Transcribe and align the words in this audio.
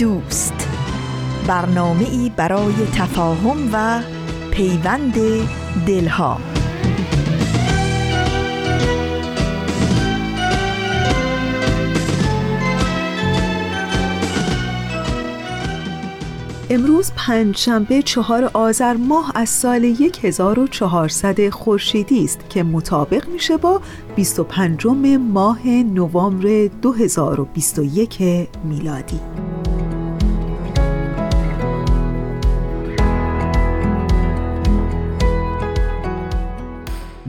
دوست 0.00 0.68
برنامه 1.46 2.08
ای 2.10 2.32
برای 2.36 2.74
تفاهم 2.94 3.70
و 3.72 4.02
پیوند 4.50 5.14
دلها 5.86 6.40
امروز 16.70 17.12
پنجشنبه 17.16 18.02
چهار 18.02 18.50
آذر 18.52 18.94
ماه 18.94 19.32
از 19.34 19.48
سال 19.48 19.94
1400 20.22 21.48
خورشیدی 21.48 22.24
است 22.24 22.50
که 22.50 22.62
مطابق 22.62 23.28
میشه 23.28 23.56
با 23.56 23.80
25 24.16 24.86
ماه 25.32 25.68
نوامبر 25.68 26.66
2021 26.82 28.18
میلادی. 28.64 29.20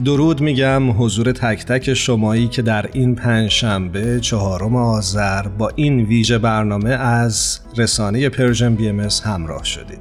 درود 0.04 0.40
میگم 0.40 1.02
حضور 1.02 1.32
تک 1.32 1.64
تک 1.64 1.94
شمایی 1.94 2.48
که 2.48 2.62
در 2.62 2.88
این 2.92 3.14
پنجشنبه 3.14 4.20
چهارم 4.20 4.76
آذر 4.76 5.42
با 5.42 5.70
این 5.76 6.00
ویژه 6.00 6.38
برنامه 6.38 6.90
از 6.90 7.60
رسانه 7.76 8.28
Persian 8.28 8.74
BMS 8.74 9.08
همراه 9.24 9.64
شدید. 9.64 10.00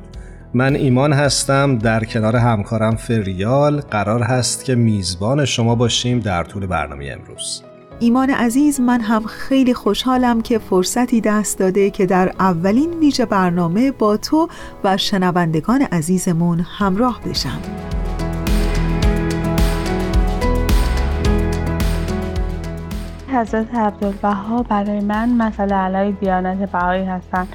من 0.54 0.76
ایمان 0.76 1.14
هستم 1.14 1.78
در 1.78 2.04
کنار 2.04 2.36
همکارم 2.36 2.96
فریال 2.96 3.82
قرار 3.82 4.24
هست 4.24 4.66
که 4.66 4.76
میزبان 4.76 5.46
شما 5.46 5.76
باشیم 5.76 6.20
در 6.20 6.44
طول 6.44 6.66
برنامه 6.66 7.18
امروز. 7.20 7.64
ایمان 8.00 8.30
عزیز 8.30 8.80
من 8.80 9.02
هم 9.02 9.24
خیلی 9.26 9.74
خوشحالم 9.74 10.42
که 10.42 10.60
فرصتی 10.60 11.22
دست 11.22 11.60
داده 11.60 11.90
که 11.90 12.06
در 12.06 12.34
اولین 12.40 13.00
ویژه 13.00 13.26
برنامه 13.26 13.92
با 13.92 14.18
تو 14.18 14.48
و 14.84 14.98
شنوندگان 14.98 15.82
عزیزمون 15.82 16.60
همراه 16.60 17.22
بشم. 17.26 17.62
حضرت 23.34 23.76
عبدالبها 23.76 24.64
برای 24.64 25.00
من 25.00 25.30
مسئله 25.30 25.76
علای 25.76 26.12
دیانت 26.12 26.72
بهایی 26.72 27.06
هستند 27.06 27.48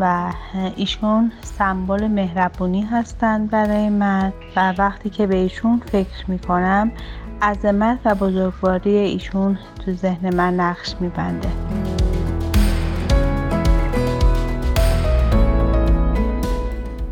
و 0.00 0.32
ایشون 0.76 1.32
سمبل 1.42 2.06
مهربونی 2.06 2.82
هستند 2.82 3.50
برای 3.50 3.88
من 3.88 4.32
و 4.56 4.74
وقتی 4.78 5.10
که 5.10 5.26
به 5.26 5.36
ایشون 5.36 5.82
فکر 5.92 6.24
می 6.28 6.38
کنم 6.38 6.92
عظمت 7.42 7.98
و 8.04 8.14
بزرگواری 8.14 8.96
ایشون 8.96 9.58
تو 9.84 9.92
ذهن 9.92 10.34
من 10.34 10.54
نقش 10.54 10.94
میبنده. 11.00 11.48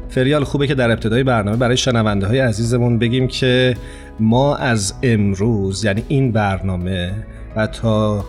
فریال 0.09 0.45
خوبه 0.45 0.67
که 0.67 0.75
در 0.75 0.91
ابتدای 0.91 1.23
برنامه 1.23 1.57
برای 1.57 1.77
شنونده 1.77 2.27
های 2.27 2.39
عزیزمون 2.39 2.99
بگیم 2.99 3.29
که 3.29 3.77
ما 4.21 4.57
از 4.57 4.95
امروز 5.03 5.85
یعنی 5.85 6.05
این 6.09 6.33
برنامه 6.33 7.13
و 7.57 7.67
تا 7.67 8.25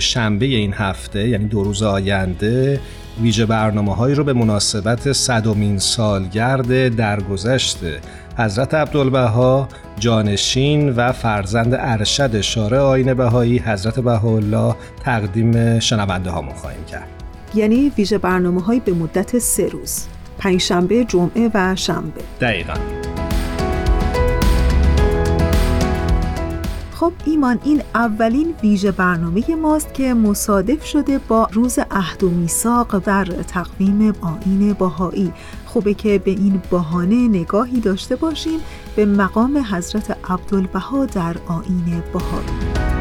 شنبه 0.00 0.46
این 0.46 0.72
هفته 0.72 1.28
یعنی 1.28 1.44
دو 1.44 1.64
روز 1.64 1.82
آینده 1.82 2.80
ویژه 3.22 3.46
برنامه 3.46 3.94
هایی 3.94 4.14
رو 4.14 4.24
به 4.24 4.32
مناسبت 4.32 5.12
صدومین 5.12 5.78
سالگرد 5.78 6.96
درگذشت. 6.96 7.78
حضرت 8.38 8.74
عبدالبها 8.74 9.68
جانشین 9.98 10.90
و 10.90 11.12
فرزند 11.12 11.74
ارشد 11.78 12.40
شارع 12.40 12.78
آین 12.78 13.14
بهایی 13.14 13.58
حضرت 13.58 14.00
بهاءالله 14.00 14.74
تقدیم 15.04 15.80
شنونده 15.80 16.30
هامون 16.30 16.54
خواهیم 16.54 16.84
کرد. 16.84 17.08
یعنی 17.54 17.92
ویژه 17.98 18.18
برنامه 18.18 18.62
هایی 18.62 18.80
به 18.80 18.92
مدت 18.92 19.38
سه 19.38 19.68
روز 19.68 20.06
پنجشنبه 20.38 21.04
جمعه 21.04 21.50
و 21.54 21.76
شنبه. 21.76 22.20
دقیقا. 22.40 22.74
خب 27.06 27.12
ایمان 27.24 27.58
این 27.64 27.82
اولین 27.94 28.54
ویژه 28.62 28.90
برنامه 28.92 29.54
ماست 29.54 29.94
که 29.94 30.14
مصادف 30.14 30.84
شده 30.84 31.18
با 31.18 31.48
روز 31.52 31.78
عهد 31.90 32.24
و 32.24 32.30
میثاق 32.30 32.98
در 32.98 33.24
تقویم 33.24 34.14
آین 34.20 34.72
باهایی 34.72 35.32
خوبه 35.66 35.94
که 35.94 36.18
به 36.18 36.30
این 36.30 36.62
بهانه 36.70 37.28
نگاهی 37.28 37.80
داشته 37.80 38.16
باشیم 38.16 38.60
به 38.96 39.06
مقام 39.06 39.64
حضرت 39.72 40.16
عبدالبها 40.30 41.06
در 41.06 41.36
آین 41.48 42.02
باهایی 42.12 42.95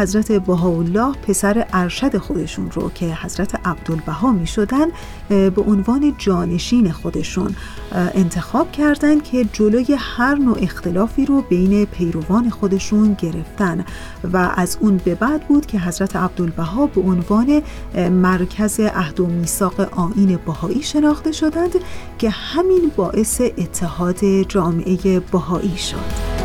حضرت 0.00 0.32
بهاءالله 0.32 1.12
پسر 1.12 1.66
ارشد 1.72 2.16
خودشون 2.16 2.70
رو 2.70 2.90
که 2.90 3.06
حضرت 3.06 3.66
عبدالبها 3.66 4.32
می 4.32 4.46
شدن 4.46 4.86
به 5.28 5.62
عنوان 5.66 6.14
جانشین 6.18 6.92
خودشون 6.92 7.56
انتخاب 7.92 8.72
کردند 8.72 9.22
که 9.22 9.44
جلوی 9.52 9.96
هر 9.98 10.34
نوع 10.34 10.58
اختلافی 10.62 11.26
رو 11.26 11.42
بین 11.42 11.84
پیروان 11.84 12.50
خودشون 12.50 13.14
گرفتن. 13.14 13.84
و 14.32 14.52
از 14.56 14.78
اون 14.80 14.96
به 14.96 15.14
بعد 15.14 15.48
بود 15.48 15.66
که 15.66 15.78
حضرت 15.78 16.16
عبدالبها 16.16 16.86
به 16.86 17.00
عنوان 17.00 17.62
مرکز 18.10 18.80
عهد 18.80 19.20
و 19.20 19.26
میثاق 19.26 19.80
آین 19.80 20.38
بهایی 20.46 20.82
شناخته 20.82 21.32
شدند 21.32 21.72
که 22.18 22.30
همین 22.30 22.90
باعث 22.96 23.40
اتحاد 23.40 24.24
جامعه 24.48 25.20
بهایی 25.20 25.76
شد. 25.76 26.39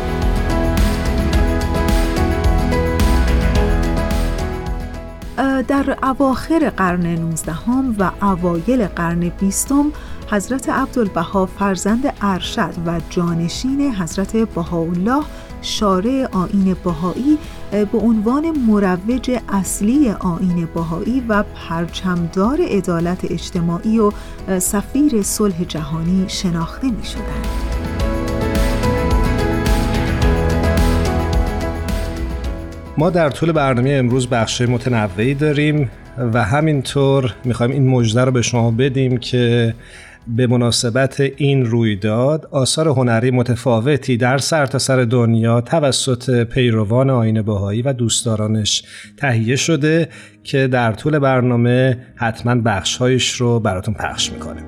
در 5.36 5.98
اواخر 6.02 6.70
قرن 6.76 7.06
19 7.06 7.54
و 7.98 8.10
اوایل 8.22 8.86
قرن 8.86 9.28
بیستم 9.28 9.92
حضرت 10.30 10.68
عبدالبها 10.68 11.46
فرزند 11.46 12.14
ارشد 12.20 12.74
و 12.86 13.00
جانشین 13.10 13.94
حضرت 13.94 14.36
بهاءالله 14.36 15.22
شارع 15.62 16.28
آین 16.32 16.76
بهایی 16.84 17.38
به 17.70 17.98
عنوان 17.98 18.50
مروج 18.50 19.38
اصلی 19.48 20.10
آین 20.10 20.68
بهایی 20.74 21.20
و 21.28 21.42
پرچمدار 21.42 22.60
عدالت 22.60 23.30
اجتماعی 23.30 23.98
و 23.98 24.10
سفیر 24.58 25.22
صلح 25.22 25.64
جهانی 25.64 26.24
شناخته 26.28 26.90
می 26.90 27.04
شدند. 27.04 27.75
ما 32.98 33.10
در 33.10 33.30
طول 33.30 33.52
برنامه 33.52 33.90
امروز 33.90 34.26
بخش 34.26 34.60
متنوعی 34.60 35.34
داریم 35.34 35.90
و 36.32 36.44
همینطور 36.44 37.34
می‌خوایم 37.44 37.72
این 37.72 37.88
مژده 37.88 38.24
رو 38.24 38.32
به 38.32 38.42
شما 38.42 38.70
بدیم 38.70 39.16
که 39.16 39.74
به 40.28 40.46
مناسبت 40.46 41.20
این 41.20 41.64
رویداد 41.64 42.48
آثار 42.50 42.88
هنری 42.88 43.30
متفاوتی 43.30 44.16
در 44.16 44.38
سرتاسر 44.38 44.96
سر 44.96 45.04
دنیا 45.04 45.60
توسط 45.60 46.44
پیروان 46.44 47.10
آین 47.10 47.42
بهایی 47.42 47.82
و 47.82 47.92
دوستدارانش 47.92 48.82
تهیه 49.16 49.56
شده 49.56 50.08
که 50.44 50.66
در 50.66 50.92
طول 50.92 51.18
برنامه 51.18 51.98
حتما 52.14 52.54
بخشهایش 52.54 53.32
رو 53.32 53.60
براتون 53.60 53.94
پخش 53.94 54.32
می‌کنه. 54.32 54.62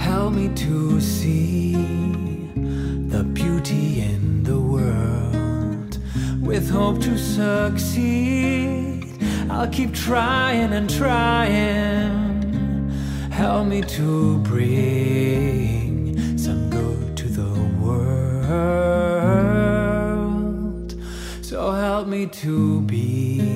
Help 0.00 0.32
me 0.32 0.48
to 0.54 1.00
see 1.00 1.74
the 3.14 3.22
beauty 3.22 4.00
in 4.00 4.42
the 4.42 4.58
world 4.58 5.98
with 6.40 6.70
hope 6.70 6.98
to 7.02 7.18
succeed. 7.18 9.04
I'll 9.50 9.68
keep 9.68 9.92
trying 9.92 10.72
and 10.72 10.88
trying. 10.88 12.40
Help 13.30 13.66
me 13.66 13.82
to 13.82 14.38
bring 14.38 16.16
some 16.38 16.70
good 16.70 17.16
to 17.18 17.26
the 17.28 17.52
world. 17.84 18.10
So 21.42 21.72
help 21.72 22.08
me 22.08 22.26
to 22.44 22.80
be 22.82 23.49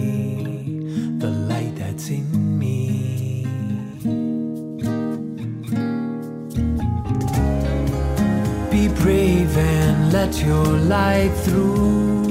brave 9.05 9.55
and 9.59 10.13
let 10.15 10.33
your 10.49 10.69
light 10.95 11.35
through. 11.45 12.25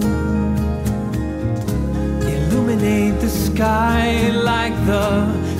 Illuminate 2.35 3.15
the 3.25 3.29
sky 3.29 4.07
like 4.51 4.75
the 4.91 5.09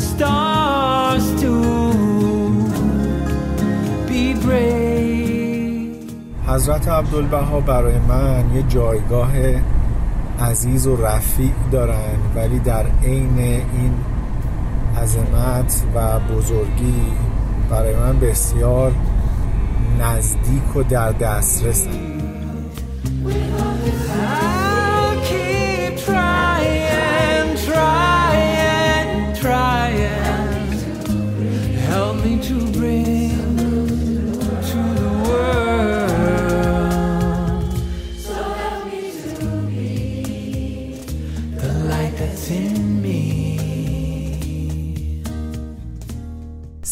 stars 0.10 1.25
do. 1.44 1.57
Be 4.10 4.24
brave. 4.45 5.13
حضرت 6.48 6.88
عبدالبها 6.88 7.60
برای 7.60 8.00
من 8.00 8.56
یه 8.56 8.63
جایگاه 8.69 9.31
عزیز 10.39 10.88
و 10.88 10.95
رفیع 10.95 11.54
دارن 11.71 12.19
ولی 12.36 12.60
در 12.60 12.86
عین 13.04 13.39
این 13.39 13.94
عظمت 15.01 15.83
و 15.95 16.19
بزرگی 16.19 17.04
برای 17.69 17.95
من 17.95 18.19
بسیار 18.19 18.92
نزدیک 20.00 20.75
و 20.75 20.84
در 20.84 21.12
دسترسن 21.12 21.90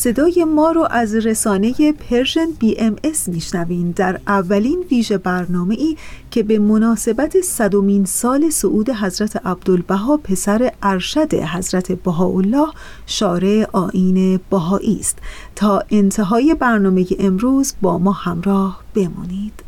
صدای 0.02 0.44
ما 0.44 0.72
رو 0.72 0.88
از 0.92 1.16
رسانه 1.16 1.74
Persian 1.92 2.48
BMS 2.60 3.30
میشنوین. 3.30 3.92
در 3.92 4.20
اولین 4.28 4.86
ویژه 4.92 5.18
برنامه 5.18 5.76
ای 5.76 5.98
که 6.32 6.44
به 6.44 6.60
مناسبت 6.60 7.42
صدومین 7.42 8.06
سال 8.06 8.50
صعود 8.50 8.90
حضرت 8.90 9.46
عبدالبها 9.46 10.18
پسر 10.18 10.72
ارشد 10.84 11.34
حضرت 11.34 11.92
بهاءالله 11.92 12.68
شارع 13.06 13.66
آیین 13.72 14.40
بهایی 14.50 14.98
است. 15.00 15.18
تا 15.56 15.84
انتهای 15.92 16.56
برنامه 16.56 17.06
امروز 17.20 17.74
با 17.82 17.98
ما 17.98 18.12
همراه 18.12 18.84
بمانید 18.96 19.64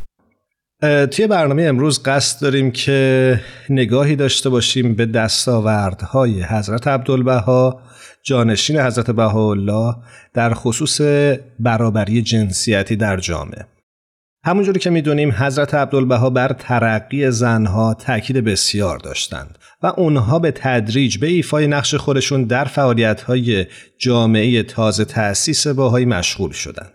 توی 1.12 1.27
برنامه 1.27 1.63
امروز 1.63 2.03
قصد 2.03 2.41
داریم 2.41 2.71
که 2.71 3.39
نگاهی 3.69 4.15
داشته 4.15 4.50
باشیم 4.50 4.95
به 4.95 5.06
دستاوردهای 5.06 6.44
حضرت 6.44 6.88
عبدالبها 6.88 7.79
جانشین 8.24 8.80
حضرت 8.80 9.12
بهاءالله 9.12 9.96
در 10.34 10.54
خصوص 10.54 11.02
برابری 11.60 12.22
جنسیتی 12.22 12.96
در 12.96 13.18
جامعه 13.18 13.66
همونجوری 14.46 14.80
که 14.80 14.90
می‌دونیم 14.90 15.31
حضرت 15.31 15.74
عبدالبها 15.74 16.30
بر 16.30 16.54
ترقی 16.60 17.31
زنها 17.31 17.94
تاکید 17.94 18.38
بسیار 18.38 18.98
داشتند 18.98 19.58
و 19.81 19.88
اونها 19.88 20.40
به 20.40 20.52
تدریج 20.52 21.18
به 21.18 21.28
ایفای 21.28 21.68
نقش 21.68 21.96
خودشون 21.96 22.44
در 22.44 22.66
فعالیت‌های 22.66 23.66
جامعه 23.98 24.64
تازه 24.64 25.06
تأسیس 25.06 25.68
باهایی 25.68 26.06
مشغول 26.06 26.52
شدند. 26.52 26.92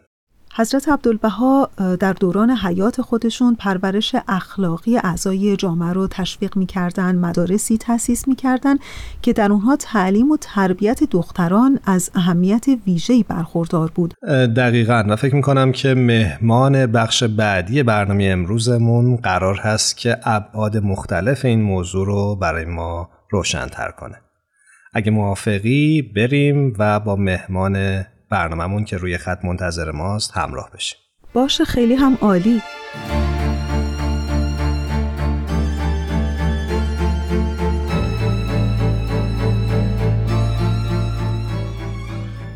حضرت 0.58 0.88
عبدالبها 0.88 1.70
در 2.00 2.12
دوران 2.12 2.50
حیات 2.50 3.02
خودشون 3.02 3.55
پرورش 3.55 4.16
اخلاقی 4.28 4.96
اعضای 4.96 5.56
جامعه 5.56 5.93
رو 5.93 6.08
تشویق 6.08 6.56
می‌کردن 6.56 7.16
مدارسی 7.16 7.78
تأسیس 7.78 8.28
می‌کردن 8.28 8.76
که 9.22 9.32
در 9.32 9.52
اونها 9.52 9.76
تعلیم 9.76 10.31
و 10.31 10.37
تربیت 10.40 11.05
دختران 11.05 11.81
از 11.84 12.10
اهمیت 12.14 12.66
ویژه‌ای 12.87 13.25
برخوردار 13.28 13.90
بود. 13.94 14.14
دقیقا. 14.56 15.05
و 15.08 15.16
فکر 15.16 15.34
می‌کنم 15.34 15.72
که 15.72 15.94
مهمان 15.94 16.87
بخش 16.87 17.25
بعدی 17.25 17.82
برنامه 17.82 18.25
امروزمون 18.25 19.16
قرار 19.16 19.56
هست 19.56 19.96
که 19.96 20.16
ابعاد 20.25 20.76
مختلف 20.76 21.44
این 21.44 21.62
موضوع 21.62 22.06
رو 22.06 22.37
برای 22.37 22.64
ما 22.64 23.10
روشنتر 23.31 23.90
کنه. 23.90 24.16
اگه 24.93 25.10
موافقی 25.10 26.02
بریم 26.16 26.72
و 26.78 27.00
با 27.00 27.16
مهمان 27.16 28.05
برنامهمون 28.31 28.85
که 28.85 28.97
روی 28.97 29.19
خط 29.19 29.45
منتظر 29.45 29.91
ماست 29.91 30.37
همراه 30.37 30.71
بشیم 30.75 30.99
باشه 31.33 31.65
خیلی 31.65 31.95
هم 31.95 32.19
عالی. 32.21 32.63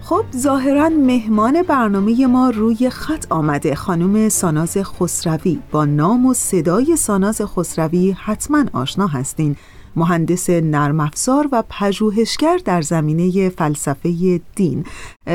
خب 0.03 0.25
ظاهرا 0.37 0.89
مهمان 0.89 1.63
برنامه 1.63 2.27
ما 2.27 2.51
روی 2.51 2.91
خط 2.91 3.27
آمده. 3.31 3.75
خانم 3.75 4.29
ساناز 4.29 4.77
خسروی. 4.79 5.59
با 5.71 5.85
نام 5.85 6.27
و 6.27 6.35
صدای 6.35 6.97
ساناز 6.97 7.43
خسروی 7.43 8.17
حتما 8.19 8.65
آشنا 8.73 9.07
هستین. 9.07 9.57
مهندس 9.97 10.50
نرم 10.50 11.00
افزار 11.00 11.49
و 11.53 11.62
پژوهشگر 11.71 12.56
در 12.65 12.81
زمینه 12.81 13.49
فلسفه 13.49 14.41
دین. 14.56 14.85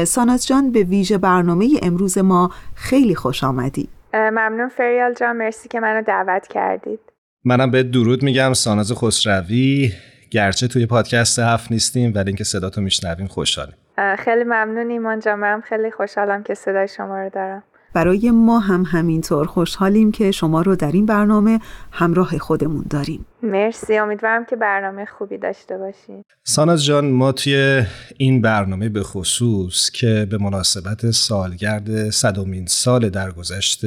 ساناز 0.04 0.48
جان 0.48 0.72
به 0.72 0.84
ویژه 0.84 1.18
برنامه 1.18 1.68
امروز 1.82 2.18
ما 2.18 2.52
خیلی 2.76 3.16
خوش 3.16 3.44
آمدی. 3.44 3.90
ممنون 4.14 4.70
فریال 4.70 5.14
جان 5.14 5.38
مرسی 5.38 5.70
که 5.70 5.80
منو 5.80 6.02
دعوت 6.02 6.48
کردید. 6.48 7.00
منم 7.46 7.72
به 7.72 7.84
درود 7.84 8.24
میگم 8.24 8.54
ساناز 8.54 8.94
خسروی. 8.94 9.92
گرچه 10.32 10.68
توی 10.68 10.86
پادکست 10.86 11.40
هفت 11.40 11.72
نیستیم 11.72 12.12
ولی 12.16 12.28
اینکه 12.28 12.44
صداتو 12.44 12.82
میشنویم 12.82 13.28
خوشحالیم. 13.28 13.76
خیلی 14.20 14.44
ممنون 14.44 14.90
ایمان 14.90 15.20
جان 15.20 15.62
خیلی 15.62 15.92
خوشحالم 15.92 16.44
که 16.44 16.54
صدای 16.54 16.88
شما 16.88 17.18
رو 17.18 17.30
دارم. 17.30 17.64
برای 17.94 18.32
ما 18.32 18.60
هم 18.60 18.84
همینطور 18.84 19.46
خوشحالیم 19.46 20.12
که 20.12 20.32
شما 20.32 20.62
رو 20.62 20.76
در 20.76 20.92
این 20.92 21.06
برنامه 21.06 21.60
همراه 21.92 22.38
خودمون 22.38 22.86
داریم. 22.90 23.26
مرسی. 23.44 23.98
امیدوارم 23.98 24.46
که 24.46 24.56
برنامه 24.56 25.06
خوبی 25.06 25.38
داشته 25.38 25.78
باشید 25.78 26.26
ساناز 26.44 26.86
جان 26.86 27.12
ما 27.12 27.32
توی 27.32 27.84
این 28.18 28.42
برنامه 28.42 28.90
به 28.90 29.04
خصوص 29.04 29.90
که 29.92 30.28
به 30.30 30.38
مناسبت 30.38 31.12
سالگرد 31.12 32.10
صدومین 32.10 32.66
سال 32.66 33.10
درگذشت 33.10 33.82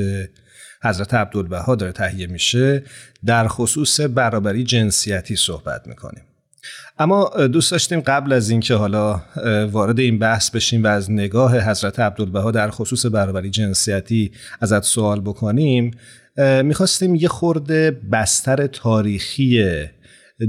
حضرت 0.83 1.15
عبدالبها 1.15 1.75
داره 1.75 1.93
تهیه 1.93 2.27
میشه 2.27 2.85
در 3.27 3.49
خصوص 3.49 4.01
برابری 4.01 4.65
جنسیتی 4.65 5.37
صحبت 5.37 5.87
می‌کنیم. 5.87 6.25
اما 6.99 7.31
دوست 7.53 7.73
داشتیم 7.73 8.01
قبل 8.01 8.33
از 8.33 8.51
اینکه 8.51 8.75
حالا 8.75 9.21
وارد 9.71 9.99
این 9.99 10.19
بحث 10.19 10.51
بشیم 10.51 10.85
و 10.85 10.87
از 10.87 11.11
نگاه 11.11 11.71
حضرت 11.71 12.01
عبدالبها 12.01 12.51
در 12.51 12.71
خصوص 12.71 13.07
برابری 13.07 13.51
جنسیتی 13.51 14.33
ازت 14.61 14.83
سوال 14.83 15.21
بکنیم 15.21 15.91
می‌خواستیم 16.65 17.15
یه 17.15 17.29
خورده 17.29 18.01
بستر 18.13 18.67
تاریخی 18.67 19.65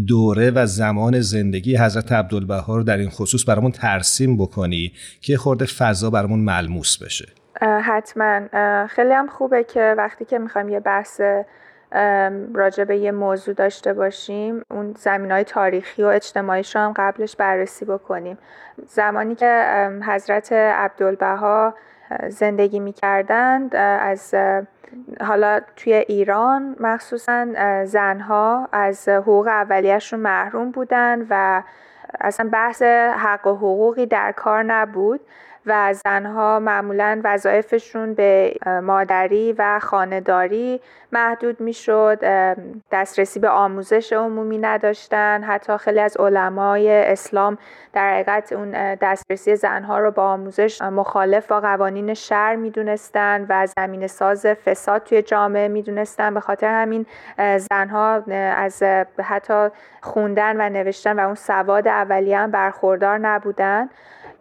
دوره 0.07 0.51
و 0.51 0.65
زمان 0.65 1.19
زندگی 1.19 1.77
حضرت 1.77 2.11
عبدالبها 2.11 2.75
رو 2.75 2.83
در 2.83 2.97
این 2.97 3.09
خصوص 3.09 3.49
برامون 3.49 3.71
ترسیم 3.71 4.37
بکنی 4.37 4.93
که 5.21 5.37
خورده 5.37 5.65
فضا 5.65 6.09
برامون 6.09 6.39
ملموس 6.39 6.97
بشه. 6.97 7.25
حتما. 7.61 8.47
خیلی 8.87 9.13
هم 9.13 9.27
خوبه 9.27 9.63
که 9.63 9.95
وقتی 9.97 10.25
که 10.25 10.39
می‌خوایم 10.39 10.69
یه 10.69 10.79
بحث 10.79 11.21
راجع 12.53 12.83
به 12.83 12.97
یه 12.97 13.11
موضوع 13.11 13.53
داشته 13.53 13.93
باشیم. 13.93 14.61
اون 14.71 14.95
زمین 14.97 15.31
های 15.31 15.43
تاریخی 15.43 16.03
و 16.03 16.05
اجتماعیش 16.05 16.75
هم 16.75 16.93
قبلش 16.95 17.35
بررسی 17.35 17.85
بکنیم. 17.85 18.37
زمانی 18.87 19.35
که 19.35 19.89
حضرت 20.07 20.53
عبدالبها 20.53 21.73
زندگی 22.27 22.79
می‌کردند 22.79 23.75
از 23.75 24.35
حالا 25.21 25.59
توی 25.75 25.93
ایران 25.93 26.75
مخصوصا 26.79 27.45
زنها 27.85 28.69
از 28.71 29.09
حقوق 29.09 29.47
اولیهشون 29.47 30.19
محروم 30.19 30.71
بودن 30.71 31.27
و 31.29 31.63
اصلا 32.21 32.49
بحث 32.51 32.81
حق 33.17 33.47
و 33.47 33.55
حقوقی 33.55 34.05
در 34.05 34.31
کار 34.31 34.63
نبود. 34.63 35.19
و 35.65 35.93
زنها 35.93 36.59
معمولا 36.59 37.21
وظایفشون 37.23 38.13
به 38.13 38.55
مادری 38.83 39.55
و 39.57 39.79
خانداری 39.79 40.81
محدود 41.11 41.59
می‌شد. 41.59 42.19
دسترسی 42.91 43.39
به 43.39 43.49
آموزش 43.49 44.13
عمومی 44.13 44.57
نداشتن. 44.57 45.43
حتی 45.43 45.77
خیلی 45.77 45.99
از 45.99 46.17
علمای 46.17 46.91
اسلام 46.91 47.57
در 47.93 48.13
حقیقت 48.13 48.53
اون 48.53 48.95
دسترسی 48.95 49.55
زنها 49.55 49.99
رو 49.99 50.11
با 50.11 50.23
آموزش 50.23 50.81
مخالف 50.81 51.47
با 51.47 51.59
قوانین 51.59 52.13
شهر 52.13 52.55
می‌دونستن 52.55 53.45
و 53.49 53.67
زمین 53.77 54.07
ساز 54.07 54.45
فساد 54.45 55.03
توی 55.03 55.21
جامعه 55.21 55.67
می‌دونستن. 55.67 56.33
به 56.33 56.39
خاطر 56.39 56.67
همین 56.67 57.05
زنها 57.57 58.23
از 58.35 58.83
حتی 59.23 59.69
خوندن 60.01 60.61
و 60.61 60.69
نوشتن 60.69 61.19
و 61.19 61.25
اون 61.25 61.35
سواد 61.35 61.87
اولیه 61.87 62.37
هم 62.37 62.51
برخوردار 62.51 63.17
نبودن. 63.17 63.89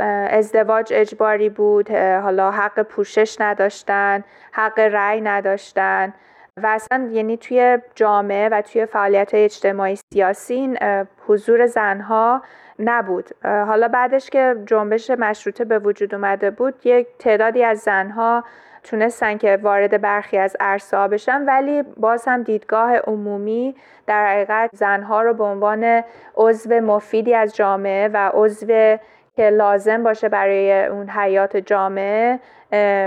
ازدواج 0.00 0.92
اجباری 0.97 1.49
بود 1.49 1.90
حالا 1.90 2.50
حق 2.50 2.83
پوشش 2.83 3.40
نداشتن 3.40 4.25
حق 4.52 4.78
رأی 4.78 5.21
نداشتن 5.21 6.12
و 6.57 6.66
اصلا 6.66 7.09
یعنی 7.12 7.37
توی 7.37 7.78
جامعه 7.95 8.49
و 8.49 8.62
توی 8.62 8.87
فعالیت 8.87 9.30
اجتماعی 9.33 9.97
سیاسی 10.12 10.78
حضور 11.26 11.66
زنها 11.66 12.42
نبود. 12.78 13.30
حالا 13.45 13.88
بعدش 13.88 14.30
که 14.30 14.57
جنبش 14.66 15.11
مشروطه 15.11 15.64
به 15.64 15.78
وجود 15.78 16.14
اومده 16.14 16.50
بود 16.50 16.75
یک 16.85 17.07
تعدادی 17.19 17.64
از 17.64 17.78
زنها 17.78 18.45
تونستن 18.83 19.38
که 19.38 19.59
وارد 19.62 20.00
برخی 20.00 20.38
از 20.38 20.57
عرصه 20.61 21.09
بشن 21.09 21.45
ولی 21.45 21.83
باز 21.83 22.25
هم 22.25 22.42
دیدگاه 22.42 22.97
عمومی 22.97 23.75
در 24.07 24.26
حقیقت 24.26 24.71
زنها 24.73 25.23
رو 25.23 25.35
به 25.35 25.45
عنوان 25.45 26.02
عضو 26.37 26.80
مفیدی 26.80 27.35
از 27.35 27.57
جامعه 27.57 28.09
و 28.09 28.30
عضو 28.35 28.97
که 29.40 29.50
لازم 29.50 30.02
باشه 30.02 30.28
برای 30.28 30.87
اون 30.87 31.09
حیات 31.09 31.56
جامعه 31.56 32.40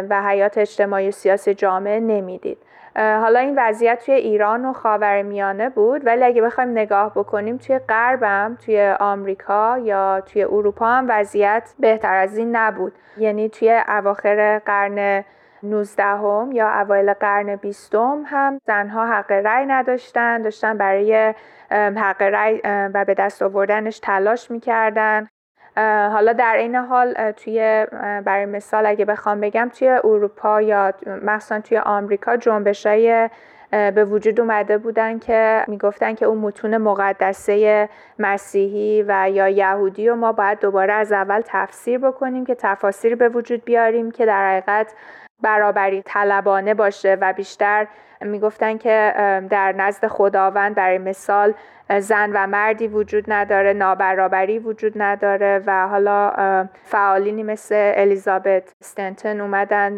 و 0.10 0.24
حیات 0.28 0.58
اجتماعی 0.58 1.12
سیاسی 1.12 1.54
جامعه 1.54 2.00
نمی‌دید. 2.00 2.58
حالا 2.96 3.40
این 3.40 3.54
وضعیت 3.58 4.06
توی 4.06 4.14
ایران 4.14 4.66
و 4.66 4.74
خاورمیانه 4.74 5.70
بود 5.70 6.06
ولی 6.06 6.24
اگه 6.24 6.42
بخوایم 6.42 6.70
نگاه 6.70 7.12
بکنیم 7.16 7.58
توی 7.58 7.80
غربم 7.80 8.58
توی 8.66 8.96
آمریکا 9.00 9.78
یا 9.84 10.22
توی 10.22 10.44
اروپا 10.44 10.86
هم 10.88 11.06
وضعیت 11.10 11.74
بهتر 11.80 12.16
از 12.16 12.38
این 12.38 12.56
نبود. 12.56 12.94
یعنی 13.18 13.50
توی 13.50 13.82
اواخر 13.88 14.62
قرن 14.66 15.24
19 15.64 16.04
هم 16.04 16.50
یا 16.52 16.70
اوایل 16.70 17.14
قرن 17.14 17.56
20 17.56 17.96
هم 18.26 18.60
زنها 18.68 19.06
حق 19.06 19.32
رأی 19.32 19.66
نداشتن 19.66 20.42
داشتن 20.42 20.78
برای 20.78 21.34
حق 21.72 22.22
رأی 22.22 22.62
و 22.66 23.06
به 23.06 23.14
دست 23.14 23.42
آوردنش 23.42 24.00
تلاش 24.00 24.52
می‌کردن. 24.52 25.28
حالا 25.76 26.34
در 26.34 26.56
این 26.56 26.76
حال 26.76 27.32
توی 27.32 27.86
برای 28.26 28.46
مثال 28.46 28.86
اگه 28.86 29.06
بخوام 29.06 29.42
بگم 29.42 29.72
توی 29.80 29.88
اروپا 29.88 30.62
یا 30.62 30.94
مخصوصا 31.24 31.60
توی 31.60 31.78
آمریکا 31.78 32.38
جنبشای 32.38 33.30
به 33.72 34.06
وجود 34.06 34.40
اومده 34.40 34.78
بودن 34.78 35.20
که 35.20 35.64
می‌گفتن 35.68 36.16
که 36.16 36.26
اون 36.26 36.38
متون 36.38 36.78
مقدسه 36.78 37.90
مسیحی 38.20 39.06
و 39.08 39.30
یا 39.30 39.50
یهودی 39.50 40.10
و 40.10 40.16
ما 40.16 40.32
باید 40.32 40.60
دوباره 40.60 40.94
از 40.94 41.12
اول 41.12 41.42
تفسیر 41.46 41.98
بکنیم 41.98 42.46
که 42.46 42.56
تفاسیر 42.56 43.16
به 43.16 43.30
وجود 43.30 43.66
بیاریم 43.66 44.12
که 44.12 44.26
در 44.26 44.50
حقیقت 44.50 44.94
برابری 45.42 46.02
طلبانه 46.06 46.74
باشه 46.74 47.18
و 47.22 47.34
بیشتر 47.34 47.88
می‌گفتن 48.26 48.78
که 48.78 49.14
در 49.50 49.72
نزد 49.72 50.08
خداوند 50.08 50.76
برای 50.76 50.98
مثال 50.98 51.54
زن 52.00 52.32
و 52.34 52.48
مردی 52.48 52.88
وجود 52.88 53.24
نداره 53.28 53.74
نابرابری 53.74 54.60
وجود 54.60 54.94
نداره 54.96 55.64
و 55.66 55.88
حالا 55.88 56.34
فعالینی 56.84 57.44
مثل 57.44 57.94
الیزابت 57.96 58.74
ستنتن 58.84 59.42
اومدن 59.42 59.98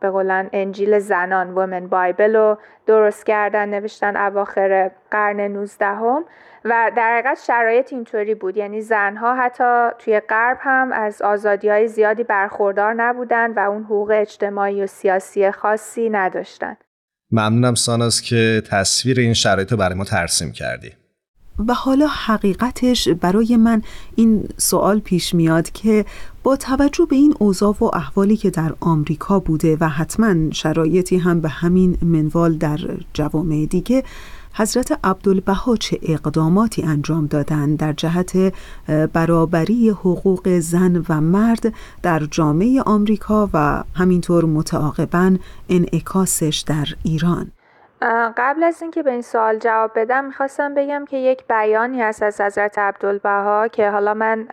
به 0.00 0.10
قولن 0.10 0.48
انجیل 0.52 0.98
زنان 0.98 1.54
ومن 1.54 1.86
بایبل 1.88 2.36
رو 2.36 2.58
درست 2.86 3.26
کردن 3.26 3.68
نوشتن 3.68 4.16
اواخر 4.16 4.90
قرن 5.10 5.40
19 5.40 5.86
هم 5.86 6.24
و 6.64 6.92
در 6.96 7.12
حقیقت 7.12 7.38
شرایط 7.38 7.92
اینطوری 7.92 8.34
بود. 8.34 8.56
یعنی 8.56 8.80
زنها 8.80 9.34
حتی 9.34 9.88
توی 9.98 10.20
غرب 10.20 10.58
هم 10.60 10.92
از 10.92 11.22
آزادی 11.22 11.68
های 11.68 11.88
زیادی 11.88 12.24
برخوردار 12.24 12.94
نبودن 12.94 13.52
و 13.52 13.58
اون 13.58 13.82
حقوق 13.82 14.10
اجتماعی 14.14 14.82
و 14.82 14.86
سیاسی 14.86 15.50
خاصی 15.50 16.10
نداشتن. 16.10 16.76
ممنونم 17.32 17.74
ساناز 17.74 18.20
که 18.20 18.62
تصویر 18.66 19.20
این 19.20 19.34
شرایط 19.34 19.72
رو 19.72 19.78
برای 19.78 19.98
ما 19.98 20.04
ترسیم 20.04 20.52
کردی. 20.52 20.90
و 21.68 21.74
حالا 21.74 22.06
حقیقتش 22.06 23.08
برای 23.08 23.56
من 23.56 23.82
این 24.16 24.48
سوال 24.56 25.00
پیش 25.00 25.34
میاد 25.34 25.70
که 25.70 26.04
با 26.42 26.56
توجه 26.56 27.06
به 27.10 27.16
این 27.16 27.34
اوضاع 27.38 27.76
و 27.80 27.84
احوالی 27.84 28.36
که 28.36 28.50
در 28.50 28.74
آمریکا 28.80 29.40
بوده 29.40 29.76
و 29.80 29.88
حتما 29.88 30.50
شرایطی 30.50 31.18
هم 31.18 31.40
به 31.40 31.48
همین 31.48 31.98
منوال 32.02 32.56
در 32.56 32.78
جوامع 33.14 33.66
دیگه 33.66 34.04
حضرت 34.54 34.98
عبدالبها 35.04 35.76
چه 35.76 35.98
اقداماتی 36.02 36.82
انجام 36.82 37.26
دادند 37.26 37.78
در 37.78 37.92
جهت 37.92 38.54
برابری 39.12 39.90
حقوق 39.90 40.48
زن 40.48 41.04
و 41.08 41.20
مرد 41.20 41.72
در 42.02 42.18
جامعه 42.18 42.82
آمریکا 42.82 43.50
و 43.54 43.84
همینطور 43.94 44.44
متعاقبا 44.44 45.36
انعکاسش 45.68 46.64
در 46.66 46.86
ایران؟ 47.04 47.52
قبل 48.36 48.62
از 48.62 48.82
اینکه 48.82 49.02
به 49.02 49.10
این 49.10 49.22
سوال 49.22 49.58
جواب 49.58 49.90
بدم 49.96 50.24
می‌خواستم 50.24 50.74
بگم 50.74 51.04
که 51.04 51.16
یک 51.16 51.44
بیانی 51.48 52.02
هست 52.02 52.22
از 52.22 52.40
حضرت 52.40 52.78
عبدالبها 52.78 53.68
که 53.68 53.90
حالا 53.90 54.14
من 54.14 54.46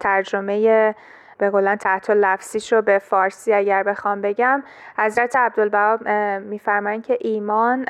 ترجمه 0.00 0.94
به 1.38 1.50
قولن 1.50 1.76
تحت 1.76 2.10
لفظیش 2.10 2.72
رو 2.72 2.82
به 2.82 2.98
فارسی 2.98 3.52
اگر 3.52 3.82
بخوام 3.82 4.20
بگم 4.20 4.62
حضرت 4.98 5.36
عبدالبها 5.36 5.98
میفرمایند 6.38 7.06
که 7.06 7.18
ایمان 7.20 7.86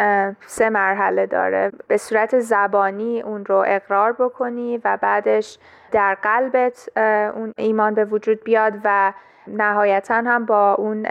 سه 0.47 0.71
مرحله 0.71 1.27
داره. 1.27 1.73
به 1.89 1.97
صورت 1.97 2.39
زبانی 2.39 3.23
اون 3.23 3.45
رو 3.45 3.65
اقرار 3.67 4.13
بکنی 4.13 4.81
و 4.85 4.99
بعدش 5.03 5.59
در 5.93 6.15
قلبت 6.15 6.89
اون 7.35 7.53
ایمان 7.57 7.95
به 7.95 8.05
وجود 8.05 8.45
بیاد 8.45 8.73
و 8.85 9.13
نهایتا 9.47 10.15
هم 10.15 10.45
با 10.47 10.75
اون 10.75 11.07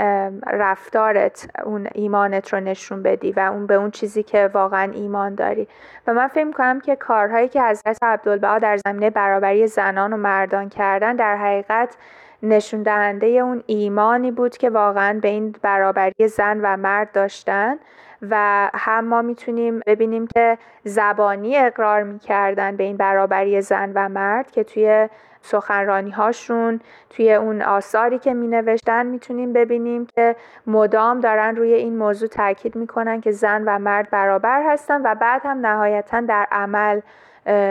رفتارت 0.48 1.50
اون 1.66 1.88
ایمانت 1.94 2.54
رو 2.54 2.60
نشون 2.60 3.04
بدی 3.04 3.32
و 3.32 3.40
اون 3.40 3.68
به 3.68 3.74
اون 3.74 3.92
چیزی 3.92 4.24
که 4.24 4.50
واقعا 4.54 4.92
ایمان 4.92 5.36
داری. 5.36 5.68
و 6.08 6.14
من 6.14 6.28
فکر 6.28 6.52
کنم 6.52 6.80
که 6.80 6.96
کارهایی 6.96 7.48
که 7.48 7.64
حضرت 7.64 7.98
عبدالبها 8.04 8.60
در 8.60 8.78
زمینه 8.78 9.10
برابری 9.10 9.68
زنان 9.68 10.14
و 10.14 10.18
مردان 10.18 10.70
کردن 10.70 11.16
در 11.16 11.38
حقیقت 11.38 11.96
نشون 12.44 12.84
دهنده 12.84 13.28
اون 13.28 13.64
ایمانی 13.66 14.32
بود 14.32 14.58
که 14.58 14.70
واقعا 14.70 15.20
به 15.22 15.28
این 15.28 15.56
برابری 15.62 16.28
زن 16.28 16.60
و 16.64 16.78
مرد 16.78 17.12
داشتن 17.12 17.78
و 18.22 18.70
هم 18.74 19.06
ما 19.06 19.22
می‌تونیم 19.22 19.82
ببینیم 19.88 20.28
که 20.28 20.58
زبانی 20.84 21.58
اقرار 21.58 22.04
می‌کردن 22.04 22.76
به 22.76 22.84
این 22.84 22.98
برابری 22.98 23.62
زن 23.62 23.92
و 23.96 24.10
مرد 24.10 24.52
که 24.52 24.64
توی 24.64 25.10
سخنرانی 25.42 26.12
هاشون 26.12 26.80
توی 27.10 27.34
اون 27.34 27.62
آثاری 27.62 28.20
که 28.20 28.34
می 28.34 28.48
نوشتن 28.48 29.06
می‌تونیم 29.06 29.54
ببینیم 29.54 30.06
که 30.16 30.36
مدام 30.68 31.20
دارن 31.20 31.56
روی 31.56 31.74
این 31.74 31.98
موضوع 31.98 32.30
تاکید 32.30 32.76
می‌کنن 32.76 33.22
که 33.22 33.32
زن 33.32 33.64
و 33.66 33.80
مرد 33.80 34.10
برابر 34.10 34.64
هستن 34.66 35.02
و 35.02 35.16
بعد 35.16 35.42
هم 35.46 35.66
نهایتا 35.66 36.22
در 36.22 36.48
عمل 36.52 37.02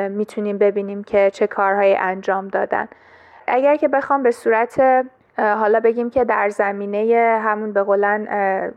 می‌تونیم 0.09 0.59
ببینیم 0.59 1.05
که 1.05 1.31
چه 1.35 1.47
کارهایی 1.47 1.97
انجام 1.97 2.49
دادن. 2.49 2.89
اگر 3.49 3.77
که 3.77 3.89
بخوام 3.89 4.23
به 4.23 4.31
صورت 4.31 4.81
حالا 5.39 5.81
بگیم 5.81 6.11
که 6.11 6.25
در 6.25 6.49
زمینه 6.49 7.41
همون 7.45 7.73
به 7.73 7.83
قولن 7.83 8.73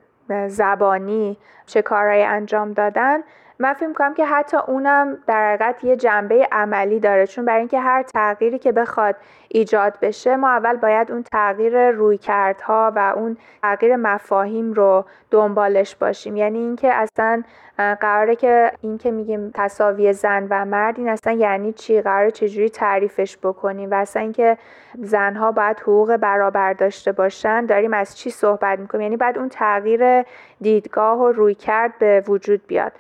زبانی 0.47 1.37
چه 1.65 1.81
کارهایی 1.81 2.23
انجام 2.23 2.73
دادن 2.73 3.19
من 3.61 3.73
فکر 3.73 3.93
کنم 3.93 4.13
که 4.13 4.25
حتی 4.25 4.57
اونم 4.67 5.17
در 5.27 5.47
حقیقت 5.53 5.83
یه 5.83 5.95
جنبه 5.95 6.47
عملی 6.51 6.99
داره. 6.99 7.27
چون 7.27 7.45
برای 7.45 7.59
اینکه 7.59 7.79
هر 7.79 8.03
تغییری 8.03 8.59
که 8.59 8.71
بخواد 8.71 9.15
ایجاد 9.47 9.97
بشه 10.01 10.35
ما 10.35 10.49
اول 10.49 10.75
باید 10.75 11.11
اون 11.11 11.23
تغییر 11.23 11.91
رویکردها 11.91 12.91
و 12.95 13.13
اون 13.15 13.37
تغییر 13.61 13.95
مفاهیم 13.95 14.73
رو 14.73 15.05
دنبالش 15.31 15.95
باشیم. 15.95 16.35
یعنی 16.35 16.59
اینکه 16.59 16.93
اصلا 16.93 17.43
قراره 17.77 18.35
که 18.35 18.71
این 18.81 18.97
که 18.97 19.11
میگیم 19.11 19.51
تصاوی 19.53 20.13
زن 20.13 20.47
و 20.49 20.65
مرد 20.65 20.97
این 20.97 21.09
اصلا 21.09 21.33
یعنی 21.33 21.73
چی؟ 21.73 22.01
قراره 22.01 22.31
چجوری 22.31 22.69
تعریفش 22.69 23.37
بکنیم؟ 23.37 23.91
و 23.91 23.93
اصلا 23.93 24.21
اینکه 24.21 24.57
زنها 24.97 25.51
باید 25.51 25.79
حقوق 25.79 26.15
برابر 26.15 26.73
داشته 26.73 27.11
باشن. 27.11 27.65
داریم 27.65 27.93
از 27.93 28.17
چی 28.17 28.29
صحبت 28.29 28.79
می‌کنیم؟ 28.79 29.01
یعنی 29.01 29.17
باید 29.17 29.37
اون 29.37 29.49
تغییر 29.49 30.25
دیدگاه 30.61 31.19
و 31.19 31.31
رویکرد 31.31 31.93
به 31.99 32.23
وجود 32.27 32.67
بیاد. 32.67 32.91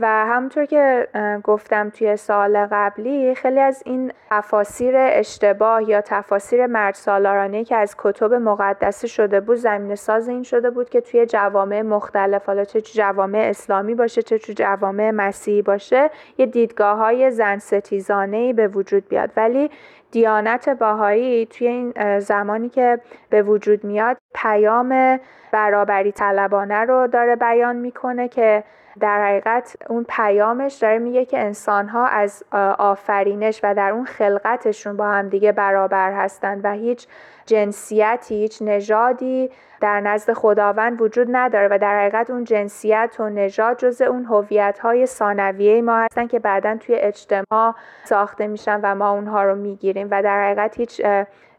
و 0.00 0.06
همونطور 0.06 0.64
که 0.64 1.08
گفتم 1.44 1.90
توی 1.90 2.16
سال 2.16 2.66
قبلی 2.70 3.34
خیلی 3.34 3.60
از 3.60 3.82
این 3.86 4.12
تفاسیر 4.30 4.94
اشتباه 4.96 5.88
یا 5.88 6.00
تفاسیر 6.00 6.66
مرد 6.66 6.94
سالارانه 6.94 7.64
که 7.64 7.76
از 7.76 7.94
کتب 7.98 8.34
مقدسه 8.34 9.08
شده 9.08 9.40
بود 9.40 9.56
زمین 9.56 9.94
ساز 9.94 10.28
این 10.28 10.42
شده 10.42 10.70
بود 10.70 10.90
که 10.90 11.00
توی 11.00 11.26
جوامع 11.26 11.82
مختلف 11.82 12.46
حالا 12.46 12.64
چه 12.64 12.80
جوامع 12.80 13.38
اسلامی 13.38 13.94
باشه 13.94 14.22
چه 14.22 14.38
تو 14.38 14.52
جوامع 14.52 15.10
مسیحی 15.10 15.62
باشه 15.62 16.10
یه 16.38 16.46
دیدگاه 16.46 16.98
های 16.98 17.30
زن 17.30 17.58
ستیزانه 17.58 18.52
به 18.52 18.68
وجود 18.68 19.08
بیاد. 19.08 19.30
ولی 19.36 19.70
دیانت 20.10 20.68
باهایی 20.68 21.46
توی 21.46 21.66
این 21.66 22.18
زمانی 22.18 22.68
که 22.68 23.00
به 23.30 23.42
وجود 23.42 23.84
میاد 23.84 24.16
پیام 24.34 25.20
برابری 25.52 26.12
طلبانه 26.12 26.84
رو 26.84 27.06
داره 27.06 27.36
بیان 27.36 27.76
می‌کنه 27.76 28.28
که 28.28 28.64
در 29.00 29.24
حقیقت 29.24 29.76
اون 29.88 30.06
پیامش 30.08 30.74
داره 30.74 30.98
میگه 30.98 31.24
که 31.24 31.38
انسان 31.38 31.88
ها 31.88 32.06
از 32.06 32.44
آفرینش 32.78 33.60
و 33.62 33.74
در 33.74 33.90
اون 33.90 34.04
خلقتشون 34.04 34.96
با 34.96 35.08
هم 35.08 35.28
دیگه 35.28 35.52
برابر 35.52 36.12
هستند 36.12 36.60
و 36.64 36.72
هیچ 36.72 37.06
جنسیتی 37.46 38.34
هیچ 38.34 38.62
نژادی 38.62 39.50
در 39.80 40.00
نزد 40.00 40.32
خداوند 40.32 41.02
وجود 41.02 41.28
نداره 41.30 41.68
و 41.70 41.78
در 41.78 42.00
حقیقت 42.00 42.30
اون 42.30 42.44
جنسیت 42.44 43.16
و 43.18 43.28
نژاد 43.28 43.78
جز 43.78 44.02
اون 44.02 44.24
هویت 44.24 44.78
های 44.78 45.06
ثانویه 45.06 45.82
ما 45.82 45.98
هستن 45.98 46.26
که 46.26 46.38
بعدا 46.38 46.76
توی 46.76 46.94
اجتماع 46.94 47.74
ساخته 48.04 48.46
میشن 48.46 48.80
و 48.82 48.94
ما 48.94 49.10
اونها 49.10 49.42
رو 49.42 49.54
می‌گیریم 49.54 50.08
و 50.10 50.22
در 50.22 50.44
حقیقت 50.44 50.76
هیچ 50.76 51.02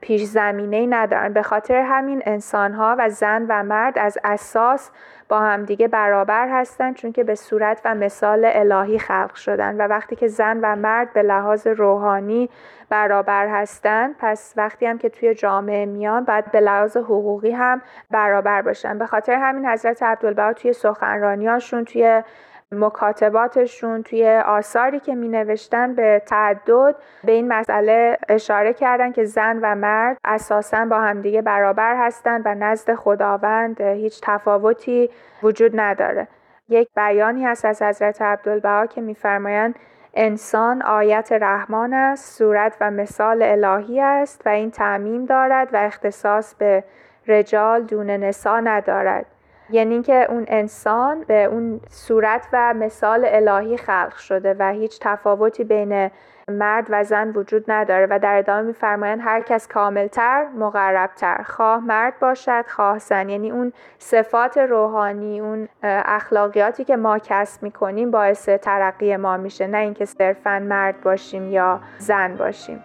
پیش 0.02 0.24
زمینه 0.24 0.86
ندارن. 0.86 1.34
به 1.34 1.42
خاطر 1.42 1.76
همین 1.76 2.24
انسان 2.26 2.74
ها 2.74 2.96
و 3.00 3.10
زن 3.10 3.46
و 3.50 3.64
مرد 3.64 4.00
از 4.00 4.18
اساس 4.24 4.92
با 5.30 5.40
همدیگه 5.40 5.88
برابر 5.88 6.48
هستند 6.48 6.96
چون 6.96 7.12
که 7.12 7.24
به 7.24 7.36
صورت 7.36 7.82
و 7.86 7.96
مثال 7.96 8.42
الهی 8.46 9.00
خلق 9.00 9.36
شدن 9.36 9.76
و 9.82 9.88
وقتی 9.88 10.16
که 10.16 10.28
زن 10.28 10.60
و 10.64 10.76
مرد 10.76 11.14
به 11.14 11.22
لحاظ 11.22 11.68
روحانی 11.68 12.50
برابر 12.90 13.48
هستند 13.48 14.16
پس 14.20 14.54
وقتی 14.58 14.86
هم 14.86 14.98
که 14.98 15.10
توی 15.10 15.34
جامعه 15.34 15.86
میان 15.86 16.24
باید 16.24 16.52
به 16.52 16.60
لحاظ 16.60 16.98
حقوقی 16.98 17.52
هم 17.52 17.82
برابر 18.12 18.62
باشن. 18.62 18.98
به 18.98 19.06
خاطر 19.06 19.34
همین 19.34 19.66
حضرت 19.66 20.04
عبدالبها 20.04 20.54
توی 20.54 20.74
سخنرانیاشون 20.74 21.86
توی 21.86 22.24
مکاتباتشون 22.72 24.04
توی 24.04 24.30
آثاری 24.30 25.00
که 25.00 25.16
می 25.16 25.28
نوشتن 25.28 25.96
به 25.96 26.22
تعدد 26.26 26.96
به 27.24 27.32
این 27.32 27.48
مسئله 27.48 28.18
اشاره 28.30 28.74
کردن 28.74 29.12
که 29.12 29.26
زن 29.26 29.60
و 29.62 29.76
مرد 29.76 30.18
اساسا 30.24 30.86
با 30.86 31.00
همدیگه 31.00 31.42
برابر 31.42 31.96
هستند 31.98 32.42
و 32.46 32.56
نزد 32.56 32.96
خداوند 32.96 33.82
هیچ 33.82 34.20
تفاوتی 34.24 35.10
وجود 35.44 35.80
نداره. 35.80 36.28
یک 36.70 36.90
بیانی 36.96 37.46
هست 37.46 37.66
از 37.66 37.82
حضرت 37.82 38.22
عبدالبها 38.22 38.86
که 38.86 39.02
میفرمایند 39.02 39.76
انسان 40.14 40.82
آیت 40.82 41.32
رحمان 41.32 41.94
است 41.94 42.38
صورت 42.38 42.78
و 42.82 42.92
مثال 42.92 43.42
الهی 43.42 44.02
است 44.02 44.42
و 44.46 44.50
این 44.50 44.72
تعمیم 44.72 45.26
دارد 45.26 45.74
و 45.74 45.78
اختصاص 45.78 46.56
به 46.56 46.84
رجال 47.28 47.84
دون 47.84 48.10
نسا 48.10 48.60
ندارد. 48.60 49.26
یعنی 49.72 49.94
اینکه 49.94 50.26
اون 50.30 50.46
انسان 50.48 51.24
به 51.28 51.44
اون 51.44 51.82
صورت 51.90 52.48
و 52.54 52.74
مثال 52.74 53.26
الهی 53.28 53.78
خلق 53.78 54.16
شده 54.16 54.56
و 54.60 54.72
هیچ 54.72 55.00
تفاوتی 55.02 55.64
بین 55.64 56.12
مرد 56.50 56.88
و 56.90 57.04
زن 57.04 57.30
وجود 57.30 57.72
نداره 57.72 58.08
و 58.10 58.20
در 58.20 58.36
ادامه 58.36 58.62
میفرمایند 58.62 59.20
هر 59.24 59.42
کس 59.42 59.68
کاملتر 59.68 60.46
مقربتر. 60.58 61.44
خواه 61.44 61.80
مرد 61.80 62.14
باشد 62.20 62.66
خواه 62.68 63.00
زن. 63.00 63.30
یعنی 63.30 63.52
اون 63.52 63.74
صفات 64.00 64.58
روحانی 64.58 65.40
اون 65.40 65.68
اخلاقیاتی 65.84 66.84
که 66.84 66.96
ما 66.96 67.20
کسب 67.20 67.64
می‌کنیم 67.64 68.12
باعث 68.12 68.50
ترقی 68.50 69.18
ما 69.18 69.38
میشه. 69.38 69.68
نه 69.68 69.78
اینکه 69.78 70.06
صرفا 70.06 70.60
مرد 70.60 71.02
باشیم 71.02 71.52
یا 71.52 71.80
زن 71.98 72.36
باشیم. 72.36 72.84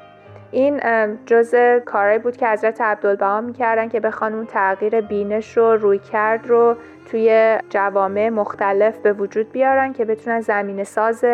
این 0.54 0.80
جز 1.26 1.54
کارهایی 1.84 2.18
بود 2.18 2.36
که 2.36 2.48
حضرت 2.48 2.80
عبدالبها 2.80 3.40
می‌کردن 3.40 3.88
که 3.88 4.00
بخوان 4.00 4.46
تغییر 4.46 5.00
بینش 5.00 5.56
رو 5.56 5.76
روی 5.76 5.98
کرد 5.98 6.46
رو 6.46 6.76
توی 7.10 7.58
جوامع 7.70 8.28
مختلف 8.28 8.98
به 8.98 9.12
وجود 9.12 9.52
بیارن 9.52 9.92
که 9.92 10.04
بتونن 10.04 10.40
زمین 10.40 10.84
ساز 10.84 11.24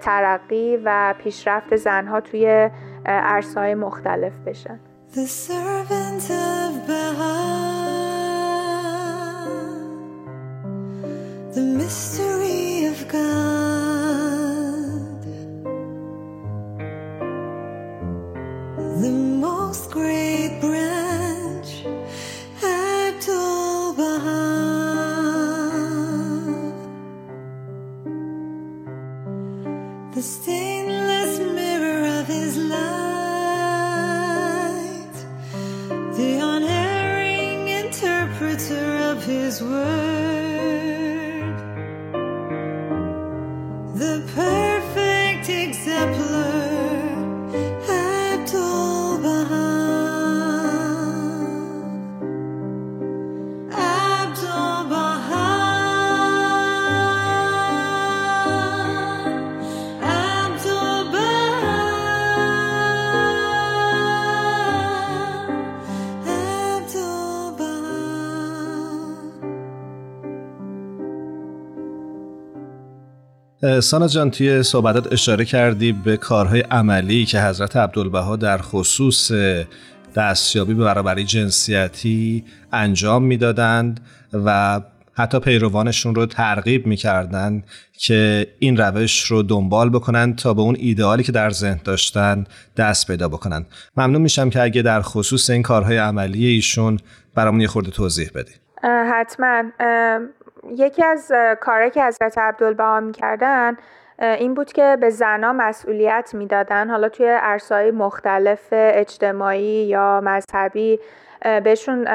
ترقی 0.00 0.76
و 0.84 1.14
پیشرفت 1.18 1.76
زنها 1.76 2.20
توی 2.20 2.70
عرصه‌های 3.06 3.74
مختلف 3.74 4.32
بشن. 4.46 4.80
the 19.06 19.12
most 19.12 19.90
great 19.92 20.58
branch 20.60 21.70
at 22.60 23.26
Bahar. 23.98 24.32
The 30.12 30.22
stainless 30.22 31.38
mirror 31.38 32.02
of 32.18 32.26
his 32.26 32.54
light, 32.74 32.76
the 36.18 36.30
unerring 36.54 37.68
interpreter 37.68 38.86
of 39.12 39.18
his 39.24 39.62
word, 39.62 41.56
the 44.02 44.14
سانا 73.80 74.08
جان 74.08 74.30
توی 74.30 74.62
صحبتات 74.62 75.12
اشاره 75.12 75.44
کردی 75.44 75.92
به 75.92 76.16
کارهای 76.16 76.60
عملی 76.60 77.24
که 77.24 77.40
حضرت 77.40 77.76
عبدالبها 77.76 78.36
در 78.36 78.58
خصوص 78.58 79.32
دستیابی 80.16 80.74
به 80.74 80.84
برابری 80.84 81.24
جنسیتی 81.24 82.44
انجام 82.72 83.22
می‌دادند 83.22 84.00
و 84.32 84.80
حتی 85.14 85.40
پیروانشون 85.40 86.14
رو 86.14 86.26
ترغیب 86.26 86.86
می‌کردند 86.86 87.64
که 87.92 88.46
این 88.58 88.76
روش 88.76 89.24
رو 89.24 89.42
دنبال 89.42 89.90
بکنند 89.90 90.36
تا 90.36 90.54
به 90.54 90.62
اون 90.62 90.76
ایدئالی 90.78 91.22
که 91.22 91.32
در 91.32 91.50
ذهن 91.50 91.80
داشتن 91.84 92.44
دست 92.76 93.06
پیدا 93.06 93.28
بکنند 93.28 93.66
ممنون 93.96 94.22
میشم 94.22 94.50
که 94.50 94.62
اگه 94.62 94.82
در 94.82 95.00
خصوص 95.02 95.50
این 95.50 95.62
کارهای 95.62 95.96
عملی 95.96 96.46
ایشون 96.46 96.98
برامون 97.34 97.60
یه 97.60 97.68
خورده 97.68 97.90
توضیح 97.90 98.30
بدی 98.34 98.52
حتما. 99.12 99.62
یکی 100.70 101.04
از 101.04 101.32
کارهایی 101.60 101.90
که 101.90 102.04
حضرت 102.04 102.38
عبدالبها 102.38 103.00
می‌کردن 103.00 103.76
این 104.18 104.54
بود 104.54 104.72
که 104.72 104.96
به 105.00 105.10
زنا 105.10 105.52
مسئولیت 105.52 106.30
می‌دادن. 106.34 106.90
حالا 106.90 107.08
توی 107.08 107.26
عرصه‌های 107.26 107.90
مختلف 107.90 108.68
اجتماعی 108.72 109.86
یا 109.86 110.20
مذهبی 110.24 111.00
بهشون 111.64 112.08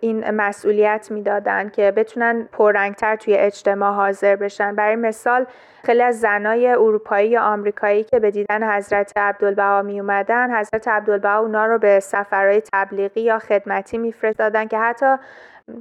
این 0.00 0.30
مسئولیت 0.30 1.08
می‌دادن 1.10 1.68
که 1.68 1.90
بتونن 1.90 2.48
پررنگتر 2.52 3.16
توی 3.16 3.34
اجتماع 3.34 3.92
حاضر 3.92 4.36
بشن. 4.36 4.74
برای 4.74 4.96
مثال 4.96 5.46
خیلی 5.84 6.02
از 6.02 6.20
زنای 6.20 6.66
اروپایی 6.66 7.30
یا 7.30 7.42
آمریکایی 7.42 8.04
که 8.04 8.18
به 8.20 8.30
دیدن 8.30 8.76
حضرت 8.76 9.12
عبدالبها 9.16 9.82
می 9.82 10.00
اومدن 10.00 10.58
حضرت 10.58 10.88
عبدالبها 10.88 11.38
اونا 11.38 11.66
رو 11.66 11.78
به 11.78 12.00
سفرهای 12.00 12.62
تبلیغی 12.72 13.20
یا 13.20 13.38
خدمتی 13.38 13.98
میفرستادن 13.98 14.66
که 14.66 14.78
حتی 14.78 15.16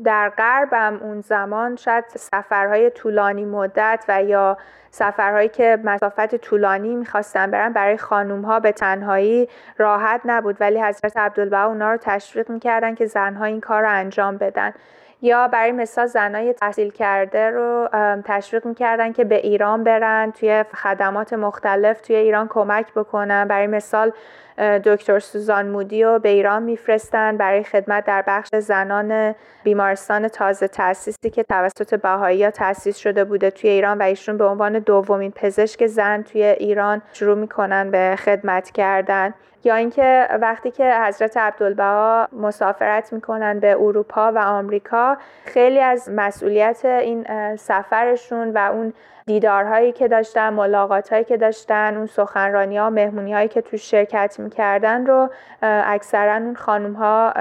در 0.04 0.30
غربم 0.38 1.00
اون 1.02 1.22
زمان 1.22 1.76
شاید 1.76 2.06
سفرهای 2.08 2.90
طولانی 2.90 3.46
مدت 3.46 4.06
و 4.08 4.24
یا 4.24 4.58
سفرهایی 4.92 5.50
که 5.50 5.80
مسافت 5.84 6.36
طولانی 6.36 6.96
می‌خواستن 6.96 7.52
برن 7.52 7.74
برای 7.74 7.98
خانوم 7.98 8.42
ها 8.42 8.60
به 8.60 8.72
تنهایی 8.72 9.50
راحت 9.78 10.22
نبود. 10.26 10.58
ولی 10.60 10.82
حضرت 10.82 11.18
عبدالبها 11.18 11.66
اونا 11.66 11.92
رو 11.92 11.98
تشویق 11.98 12.50
می‌کردن 12.50 12.96
که 12.96 13.06
زنها 13.06 13.46
این 13.46 13.62
کار 13.62 13.82
رو 13.82 13.90
انجام 13.90 14.38
بدن. 14.38 14.74
یا 15.22 15.48
برای 15.48 15.72
مثال 15.72 16.06
زنای 16.06 16.54
تحصیل 16.54 16.92
کرده 16.92 17.50
رو 17.50 17.90
تشویق 18.26 18.66
می‌کردن 18.66 19.14
که 19.14 19.24
به 19.24 19.36
ایران 19.36 19.84
برن 19.84 20.32
توی 20.32 20.64
خدمات 20.64 21.34
مختلف 21.34 22.02
توی 22.02 22.16
ایران 22.16 22.48
کمک 22.48 22.94
بکنن. 22.94 23.48
برای 23.48 23.68
مثال 23.68 24.12
دکتر 24.58 25.20
سوزان 25.20 25.70
مودی 25.70 26.04
رو 26.04 26.20
به 26.20 26.30
ایران 26.30 26.64
میفرستن 26.64 27.38
برای 27.38 27.64
خدمت 27.64 28.06
در 28.06 28.24
بخش 28.28 28.50
زنان 28.56 29.36
بیمارستان 29.64 30.28
تازه 30.28 30.68
تأسیسی 30.68 31.30
که 31.30 31.44
توسط 31.44 31.96
بهایی 32.02 32.44
ها 32.44 32.52
تأسیس 32.52 32.98
شده 32.98 33.24
بوده 33.24 33.52
توی 33.52 33.70
ایران 33.70 33.98
و 33.98 34.02
ایشون 34.04 34.38
به 34.38 34.46
عنوان 34.46 34.80
دومین 34.80 35.32
پزشک 35.32 35.88
زن 35.88 36.22
توی 36.22 36.44
ایران 36.44 37.02
شروع 37.14 37.38
می‌کنن 37.38 37.92
به 37.92 38.16
خدمت 38.20 38.72
کردن. 38.72 39.34
یا 39.64 39.76
اینکه 39.76 40.28
وقتی 40.42 40.72
که 40.72 40.94
حضرت 41.02 41.38
عبدالبها 41.38 42.28
مسافرت 42.34 43.14
می‌کنن 43.14 43.60
به 43.60 43.72
اروپا 43.72 44.32
و 44.32 44.38
آمریکا 44.38 45.18
خیلی 45.46 45.80
از 45.80 46.10
مسئولیت 46.10 46.86
این 46.86 47.26
سفرشون 47.56 48.54
و 48.54 48.58
اون 48.58 48.94
دیدارهایی 49.28 49.92
که 49.92 50.08
داشتن 50.08 50.50
ملاقاتهایی 50.50 51.24
که 51.24 51.38
داشتن 51.38 51.98
اون 51.98 52.06
سخنرانی 52.06 52.78
ها 52.78 52.90
مهمونی 52.90 53.34
هایی 53.34 53.48
که 53.48 53.62
تو 53.62 53.78
شرکت 53.78 54.36
می‌کردن 54.40 55.06
رو 55.06 55.30
اکثرا 55.62 56.34
اون 56.34 56.56
خانوم 56.56 56.94
ها 56.94 57.32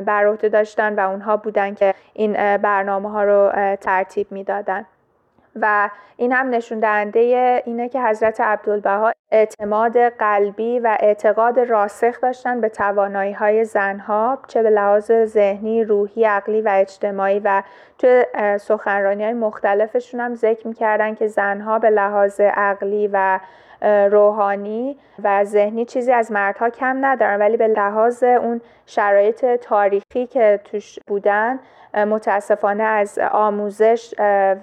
بر 0.00 0.26
عهده 0.26 0.48
داشتن 0.48 0.94
و 0.94 1.10
اونها 1.10 1.36
بودن 1.36 1.74
که 1.74 1.94
این 2.12 2.56
برنامه 2.56 3.10
ها 3.10 3.24
رو 3.24 3.52
ترتیب 3.80 4.26
می‌دادن. 4.32 4.86
و 5.60 5.90
این 6.16 6.32
هم 6.32 6.50
نشون 6.50 6.80
دهنده 6.80 7.62
اینه 7.66 7.88
که 7.88 8.02
حضرت 8.02 8.40
عبدالبها 8.40 9.12
اعتماد 9.30 9.98
قلبی 9.98 10.78
و 10.78 10.96
اعتقاد 11.00 11.60
راسخ 11.60 12.20
داشتن 12.20 12.60
به 12.60 12.68
توانایی 12.68 13.32
های 13.32 13.64
زنها 13.64 14.38
چه 14.48 14.62
به 14.62 14.70
لحاظ 14.70 15.12
ذهنی، 15.12 15.84
روحی، 15.84 16.24
عقلی 16.24 16.60
و 16.60 16.68
اجتماعی 16.72 17.40
و 17.40 17.62
توی 17.98 18.24
سخنرانی 18.60 19.24
های 19.24 19.32
مختلفشون 19.32 20.20
هم 20.20 20.34
ذکر 20.34 20.68
می‌کردن 20.68 21.14
که 21.14 21.26
زنها 21.26 21.78
به 21.78 21.90
لحاظ 21.90 22.40
عقلی 22.40 23.10
و 23.12 23.40
روحانی 23.82 24.96
و 25.22 25.44
ذهنی 25.44 25.84
چیزی 25.84 26.12
از 26.12 26.32
مردها 26.32 26.70
کم 26.70 27.04
ندارن 27.04 27.38
ولی 27.38 27.56
به 27.56 27.68
لحاظ 27.68 28.22
اون 28.22 28.60
شرایط 28.86 29.46
تاریخی 29.46 30.26
که 30.26 30.60
توش 30.64 30.98
بودن 31.06 31.58
متاسفانه 31.94 32.82
از 32.82 33.18
آموزش 33.32 34.14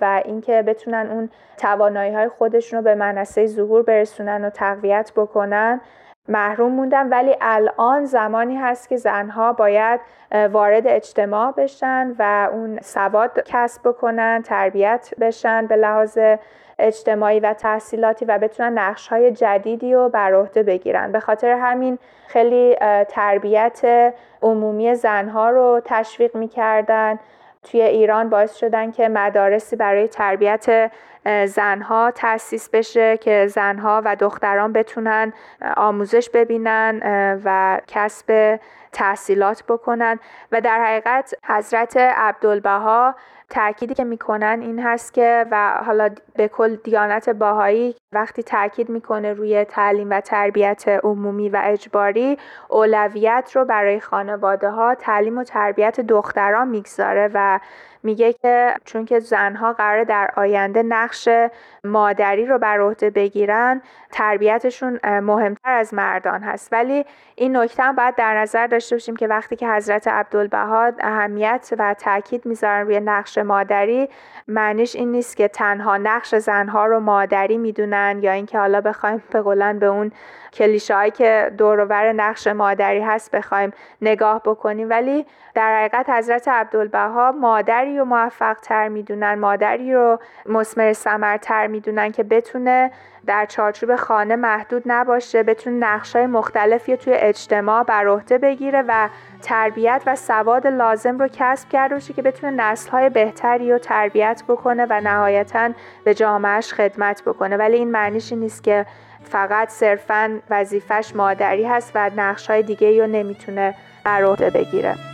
و 0.01 0.21
اینکه 0.25 0.61
بتونن 0.61 1.09
اون 1.11 1.29
توانایی 1.57 2.13
های 2.13 2.27
خودشون 2.27 2.77
رو 2.77 2.83
به 2.83 2.95
منصه 2.95 3.45
ظهور 3.45 3.83
برسونن 3.83 4.45
و 4.45 4.49
تقویت 4.49 5.11
بکنن 5.15 5.81
محروم 6.27 6.71
موندن. 6.71 7.09
ولی 7.09 7.35
الان 7.41 8.05
زمانی 8.05 8.55
هست 8.55 8.89
که 8.89 8.97
زنها 8.97 9.53
باید 9.53 9.99
وارد 10.51 10.87
اجتماع 10.87 11.51
بشن 11.51 12.15
و 12.19 12.49
اون 12.51 12.79
سواد 12.81 13.39
کسب 13.45 13.81
بکنن 13.85 14.41
تربیت 14.41 15.13
بشن. 15.19 15.67
به 15.67 15.75
لحاظ 15.75 16.17
اجتماعی 16.81 17.39
و 17.39 17.53
تحصیلاتی 17.53 18.25
و 18.25 18.37
بتونن 18.37 18.77
نقش 18.77 19.07
های 19.07 19.31
جدیدی 19.31 19.93
رو 19.93 20.09
بر 20.09 20.33
عهده 20.33 20.63
بگیرن. 20.63 21.11
به 21.11 21.19
خاطر 21.19 21.51
همین 21.51 21.99
خیلی 22.27 22.75
تربیت 23.09 24.13
عمومی 24.41 24.95
زنها 24.95 25.49
رو 25.49 25.81
تشویق 25.85 26.35
می‌کردن. 26.35 27.19
توی 27.63 27.81
ایران 27.81 28.29
باعث 28.29 28.55
شدن 28.55 28.91
که 28.91 29.09
مدارسی 29.09 29.75
برای 29.75 30.07
تربیت 30.07 30.91
زنها 31.45 32.11
تأسیس 32.11 32.69
بشه 32.69 33.17
که 33.17 33.47
زنها 33.47 34.01
و 34.05 34.15
دختران 34.15 34.73
بتونن 34.73 35.33
آموزش 35.77 36.29
ببینن 36.29 37.01
و 37.45 37.79
کسب 37.87 38.59
تحصیلات 38.91 39.63
بکنن. 39.67 40.19
و 40.51 40.61
در 40.61 40.83
حقیقت 40.83 41.33
حضرت 41.47 41.97
عبدالبها 41.97 43.15
تأکیدی 43.51 43.93
که 43.93 44.03
می‌کنن 44.03 44.59
این 44.61 44.79
هست 44.79 45.13
که 45.13 45.45
و 45.51 45.83
حالا 45.85 46.09
به 46.35 46.47
کل 46.47 46.75
دیانت 46.75 47.29
باهایی 47.29 47.95
وقتی 48.11 48.43
تاکید 48.43 48.89
می‌کنه 48.89 49.33
روی 49.33 49.63
تعلیم 49.65 50.09
و 50.09 50.21
تربیت 50.21 50.87
عمومی 51.03 51.49
و 51.49 51.61
اجباری 51.63 52.37
اولویت 52.69 53.51
رو 53.55 53.65
برای 53.65 53.99
خانواده 53.99 54.69
ها 54.69 54.95
تعلیم 54.95 55.37
و 55.37 55.43
تربیت 55.43 55.99
دختران 55.99 56.67
می‌گذاره 56.67 57.29
و 57.33 57.59
میگه 58.03 58.33
که 58.33 58.75
چون 58.85 59.05
که 59.05 59.19
زنها 59.19 59.73
قرار 59.73 60.03
در 60.03 60.31
آینده 60.35 60.83
نقش 60.83 61.29
مادری 61.83 62.45
رو 62.45 62.57
بر 62.57 62.79
عهده 62.81 63.09
بگیرن 63.09 63.81
تربیتشون 64.11 64.99
مهمتر 65.03 65.71
از 65.71 65.93
مردان 65.93 66.41
هست. 66.43 66.73
ولی 66.73 67.05
این 67.35 67.57
نکته 67.57 67.83
هم 67.83 67.95
باید 67.95 68.15
در 68.15 68.41
نظر 68.41 68.67
داشته 68.67 68.95
باشیم 68.95 69.15
که 69.15 69.27
وقتی 69.27 69.55
که 69.55 69.69
حضرت 69.69 70.07
عبدالبها 70.07 70.91
اهمیت 70.99 71.73
و 71.77 71.93
تاکید 71.93 72.45
می‌ذارن 72.45 72.85
روی 72.85 72.99
نقش 72.99 73.37
مادری 73.37 74.09
معنیش 74.47 74.95
این 74.95 75.11
نیست 75.11 75.37
که 75.37 75.47
تنها 75.47 75.97
نقش 75.97 76.35
زنها 76.35 76.85
رو 76.85 76.99
مادری 76.99 77.57
می‌دونن 77.57 78.19
یا 78.21 78.31
اینکه 78.31 78.59
حالا 78.59 78.81
بخوایم 78.81 79.23
به 79.31 79.41
قولن 79.41 79.79
به 79.79 79.85
اون 79.85 80.11
کلیشه 80.53 80.95
هایی 80.95 81.11
که 81.11 81.51
دورور 81.57 82.11
نقش 82.11 82.47
مادری 82.47 83.01
هست 83.01 83.35
بخوایم 83.35 83.73
نگاه 84.01 84.41
بکنیم. 84.45 84.89
ولی 84.89 85.25
در 85.53 85.77
حقیقت 85.77 86.09
حضرت 86.09 86.47
عبدالبها 86.47 87.31
مادری 87.31 87.90
رو 87.97 88.05
موفق 88.05 88.57
تر 88.61 88.87
می‌دونن 88.87 89.33
مادری 89.33 89.93
رو 89.93 90.19
مسمر 90.45 90.93
سمرتر 90.93 91.67
می‌دونن 91.67 92.11
که 92.11 92.23
بتونه 92.23 92.91
در 93.25 93.45
چارچوب 93.45 93.95
خانه 93.95 94.35
محدود 94.35 94.83
نباشه 94.85 95.43
بتونه 95.43 95.75
نقشای 95.75 96.25
مختلفی 96.25 96.97
توی 96.97 97.13
اجتماع 97.13 97.83
بر 97.83 98.07
عهده 98.07 98.37
بگیره 98.37 98.83
و 98.87 99.09
تربیت 99.41 100.03
و 100.05 100.15
سواد 100.15 100.67
لازم 100.67 101.17
رو 101.17 101.27
کسب 101.33 101.69
کرده 101.69 101.95
باشه 101.95 102.13
که 102.13 102.21
بتونه 102.21 102.63
نسلهای 102.63 103.09
بهتری 103.09 103.71
رو 103.71 103.77
تربیت 103.77 104.43
بکنه 104.47 104.87
و 104.89 105.01
نهایتا 105.01 105.69
به 106.03 106.13
جامعهش 106.13 106.73
خدمت 106.73 107.23
بکنه. 107.25 107.57
ولی 107.57 107.77
این 107.77 107.91
معنیش 107.91 108.33
نیست 108.33 108.63
که 108.63 108.85
فقط 109.23 109.69
صرفا 109.69 110.39
وظیفش 110.49 111.15
مادری 111.15 111.63
هست 111.63 111.91
و 111.95 112.11
نقشهای 112.17 112.63
دیگه 112.63 113.01
رو 113.01 113.07
نمی‌تونه 113.07 113.75
بر 114.05 114.23
عهده 114.23 114.49
بگیره. 114.49 115.10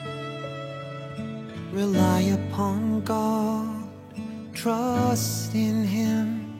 Rely 1.77 2.21
upon 2.21 3.01
God, 3.01 3.87
trust 4.55 5.53
in 5.53 5.83
Him, 5.83 6.59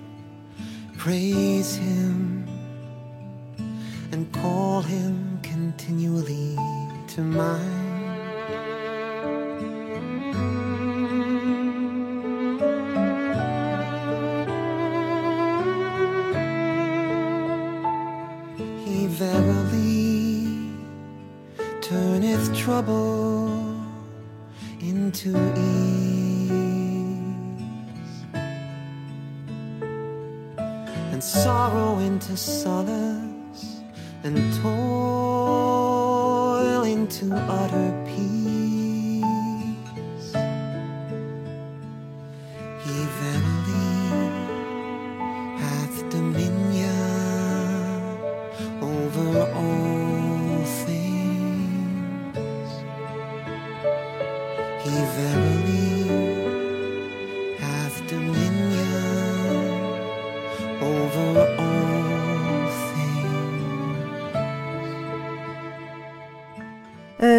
praise 0.96 1.76
Him, 1.76 2.48
and 4.12 4.32
call 4.32 4.82
Him 4.82 5.40
continually 5.42 6.56
to 7.08 7.22
mind. 7.22 8.14
He 18.86 19.08
verily 19.08 20.46
turneth 21.82 22.56
trouble 22.56 23.67
into 24.88 25.30
ease. 25.58 26.48
And 31.12 31.22
sorrow 31.24 32.00
into 32.00 32.38
solace 32.38 33.82
and 34.24 34.38
toil 34.62 34.74
into 36.84 37.36
utter 37.36 37.92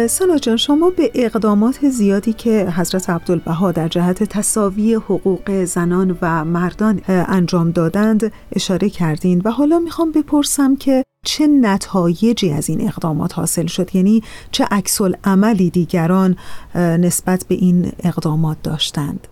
سانا 0.09 0.37
جان 0.37 0.57
شما 0.57 0.89
به 0.89 1.11
اقدامات 1.15 1.89
زیادی 1.89 2.33
که 2.33 2.73
حضرت 2.75 3.09
عبدالبها 3.09 3.71
در 3.71 3.87
جهت 3.87 4.23
تصاوی 4.23 4.93
حقوق 4.93 5.63
زنان 5.63 6.17
و 6.21 6.45
مردان 6.45 7.01
انجام 7.07 7.71
دادند 7.71 8.31
اشاره 8.51 8.89
کردین 8.89 9.41
و 9.45 9.51
حالا 9.51 9.79
می‌خوام 9.79 10.11
بپرسم 10.11 10.75
که 10.75 11.03
چه 11.25 11.47
نتایجی 11.47 12.51
از 12.51 12.69
این 12.69 12.87
اقدامات 12.87 13.33
حاصل 13.33 13.65
شد؟ 13.65 13.95
یعنی 13.95 14.23
چه 14.51 14.65
عکس 14.71 15.01
عملی 15.23 15.69
دیگران 15.69 16.35
نسبت 16.75 17.45
به 17.47 17.55
این 17.55 17.91
اقدامات 18.03 18.57
داشتند؟ 18.63 19.27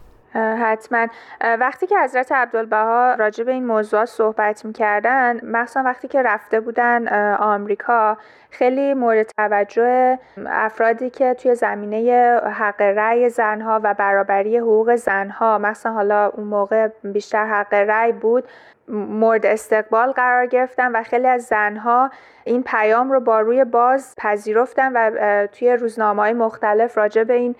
حتما. 0.57 1.07
وقتی 1.41 1.87
که 1.87 1.99
حضرت 1.99 2.31
عبدالبها 2.31 3.15
راجع 3.19 3.43
به 3.43 3.51
این 3.51 3.65
موضوع 3.65 4.05
صحبت 4.05 4.65
می‌کردن 4.65 5.39
مخصوصا 5.43 5.83
وقتی 5.83 6.07
که 6.07 6.21
رفته 6.21 6.59
بودن 6.59 7.07
آمریکا 7.37 8.17
خیلی 8.49 8.93
مورد 8.93 9.31
توجه 9.37 10.19
افرادی 10.45 11.09
که 11.09 11.33
توی 11.33 11.55
زمینه 11.55 12.39
حق 12.53 12.81
رأی 12.81 13.29
زنها 13.29 13.81
و 13.83 13.93
برابری 13.93 14.57
حقوق 14.57 14.95
زنها 14.95 15.57
مثلا 15.57 15.91
حالا 15.91 16.27
اون 16.27 16.47
موقع 16.47 16.87
بیشتر 17.03 17.45
حق 17.45 17.73
رأی 17.73 18.11
بود 18.11 18.43
مورد 18.89 19.45
استقبال 19.45 20.11
قرار 20.11 20.45
گرفتن 20.45 20.91
و 20.91 21.03
خیلی 21.03 21.27
از 21.27 21.43
زنها 21.43 22.09
این 22.43 22.63
پیام 22.63 23.11
رو 23.11 23.19
با 23.19 23.39
روی 23.39 23.63
باز 23.63 24.13
پذیرفتن 24.17 24.91
و 24.93 25.47
توی 25.47 25.71
روزنامه 25.71 26.21
های 26.21 26.33
مختلف 26.33 26.97
راجع 26.97 27.23
به 27.23 27.33
این 27.33 27.55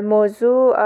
موضوع 0.00 0.76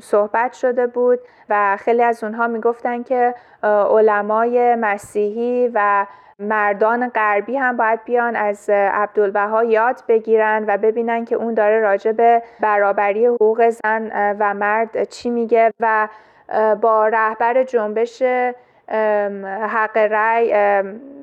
صحبت 0.00 0.52
شده 0.52 0.86
بود. 0.86 1.05
و 1.48 1.76
خیلی 1.76 2.02
از 2.02 2.24
اونها 2.24 2.46
می‌گفتن 2.46 3.02
که 3.02 3.34
علمای 3.62 4.74
مسیحی 4.74 5.70
و 5.74 6.06
مردان 6.38 7.08
غربی 7.08 7.56
هم 7.56 7.76
باید 7.76 8.04
بیان 8.04 8.36
از 8.36 8.70
عبدالبها 8.70 9.64
یاد 9.64 10.02
بگیرن 10.08 10.64
و 10.68 10.78
ببینن 10.78 11.24
که 11.24 11.36
اون 11.36 11.54
داره 11.54 11.80
راجع 11.80 12.12
به 12.12 12.42
برابری 12.60 13.26
حقوق 13.26 13.68
زن 13.68 14.36
و 14.40 14.54
مرد 14.54 15.04
چی 15.04 15.30
میگه 15.30 15.72
و 15.80 16.08
با 16.80 17.08
رهبر 17.08 17.62
جنبش 17.62 18.22
حق 19.68 19.96
رأی 19.96 20.52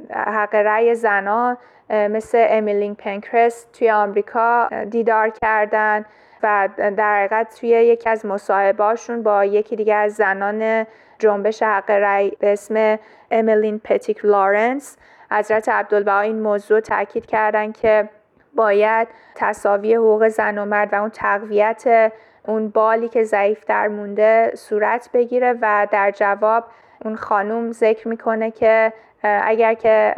حق 0.10 0.56
رأی 0.56 0.96
زنان 0.96 1.58
مثل 1.89 2.46
امیلینگ 2.50 2.98
پنکرست 2.98 3.72
توی 3.72 3.91
آمریکا 3.91 4.69
دیدار 4.89 5.30
کردن. 5.30 6.06
و 6.43 6.69
در 6.77 7.17
حقیقت 7.17 7.60
توی 7.60 7.69
یکی 7.69 8.10
از 8.10 8.25
مصاحبهاشون 8.25 9.23
با 9.23 9.45
یکی 9.45 9.75
دیگه 9.75 9.95
از 9.95 10.13
زنان 10.13 10.86
جنبش 11.19 11.63
حق 11.63 11.91
رأی 11.91 12.32
به 12.39 12.53
اسم 12.53 12.99
امیلین 13.32 13.79
پتیک 13.79 14.25
لارنس 14.25 14.97
حضرت 15.32 15.69
عبدالبها 15.69 16.19
این 16.19 16.41
موضوع 16.41 16.79
تاکید 16.79 17.25
کردن 17.25 17.71
که 17.71 18.10
باید 18.56 19.08
تصاوی 19.36 19.95
حقوق 19.95 20.27
زن 20.27 20.58
و 20.58 20.65
مرد 20.65 20.93
و 20.93 20.95
اون 20.95 21.10
تقویت 21.10 22.12
اون 22.47 22.69
بالی 22.69 23.10
که 23.10 23.23
ضعیفتر 23.23 23.88
مونده 23.88 24.51
صورت 24.56 25.10
بگیره 25.13 25.56
و 25.62 25.88
در 25.91 26.12
جواب 26.12 26.63
اون 27.06 27.15
خانوم 27.15 27.71
ذکر 27.71 28.08
می‌کنه 28.08 28.51
که 28.51 28.93
اگر 29.23 29.73
که 29.73 30.13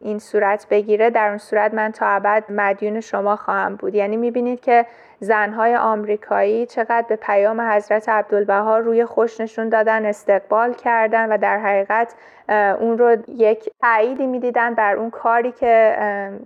این 0.00 0.18
صورت 0.18 0.66
بگیره 0.70 1.10
در 1.10 1.28
اون 1.28 1.38
صورت 1.38 1.74
من 1.74 1.92
تا 1.92 2.06
ابد 2.06 2.44
مدیون 2.48 3.00
شما 3.00 3.36
خواهم 3.36 3.76
بود. 3.76 3.94
یعنی 3.94 4.16
می‌بینید 4.16 4.60
که 4.60 4.86
زنهای 5.22 5.76
آمریکایی 5.76 6.66
چقدر 6.66 7.04
به 7.08 7.16
پیام 7.16 7.60
حضرت 7.60 8.08
عبدالبها 8.08 8.78
روی 8.78 9.04
خوش 9.04 9.40
نشون 9.40 9.68
دادن 9.68 10.06
استقبال 10.06 10.74
کردن 10.74 11.32
و 11.32 11.38
در 11.38 11.58
حقیقت 11.58 12.14
اون 12.80 12.98
رو 12.98 13.16
یک 13.28 13.70
تأییدی 13.80 14.26
می‌دیدن 14.26 14.74
بر 14.74 14.94
اون 14.96 15.10
کاری 15.10 15.52
که 15.52 15.96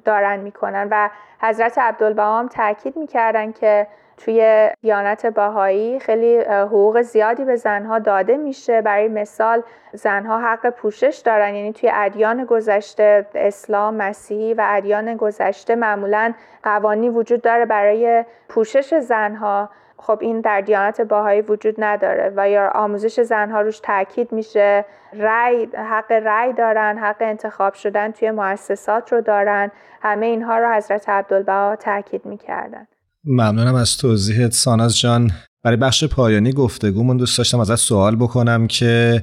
دارن 0.05 0.41
می‌کنن. 0.41 0.89
و 0.91 1.11
حضرت 1.41 1.79
عبدالبها 1.79 2.39
هم 2.39 2.49
تاکید 2.49 2.97
می‌کردن 2.97 3.53
که 3.53 3.87
توی 4.17 4.71
دیانت 4.83 5.27
باهایی 5.27 6.01
خیلی 6.01 6.39
حقوق 6.41 7.03
زیادی 7.03 7.45
به 7.45 7.57
زنها 7.57 7.99
داده 7.99 8.37
میشه. 8.37 8.83
برای 8.83 9.09
مثال 9.09 9.63
زنها 9.93 10.39
حق 10.39 10.71
پوشش 10.71 11.23
دارن 11.25 11.55
یعنی 11.55 11.73
توی 11.73 11.91
ادیان 11.95 12.45
گذشته 12.45 13.27
اسلام 13.35 13.95
مسیحی 13.95 14.55
و 14.55 14.65
ادیان 14.69 15.17
گذشته 15.17 15.75
معمولا 15.75 16.35
قوانی 16.63 17.09
وجود 17.09 17.43
داره 17.43 17.65
برای 17.65 18.25
پوشش 18.49 18.95
زنها. 18.95 19.71
خب 19.99 20.19
این 20.21 20.41
در 20.41 20.61
دیانت 20.61 21.01
باهایی 21.01 21.41
وجود 21.41 21.75
نداره 21.79 22.33
و 22.37 22.49
یا 22.49 22.71
آموزش 22.75 23.21
زنها 23.21 23.61
روش 23.61 23.81
تاکید 23.81 24.33
میشه. 24.33 24.85
رای 25.13 25.69
حق 25.75 26.13
رأی 26.13 26.53
دارن 26.53 26.99
حق 26.99 27.17
انتخاب 27.21 27.75
شدن 27.75 28.11
توی 28.11 28.31
مؤسسات 28.31 29.13
رو 29.13 29.21
دارن. 29.21 29.71
همه 30.03 30.27
اینها 30.27 30.59
رو 30.59 30.73
حضرت 30.73 31.09
عبدالبها 31.09 31.77
تاکید 31.77 32.27
می‌کردن. 32.27 32.87
ممنونم 33.27 33.75
از 33.75 33.97
توضیحت 33.97 34.53
ساناز 34.53 34.99
جان. 34.99 35.31
برای 35.65 35.77
بخش 35.77 36.05
پایانی 36.05 36.53
گفتگومون 36.53 37.17
دوست 37.17 37.39
داشتم 37.39 37.61
ازت 37.61 37.75
سوال 37.75 38.17
بکنم 38.17 38.67
که 38.67 39.23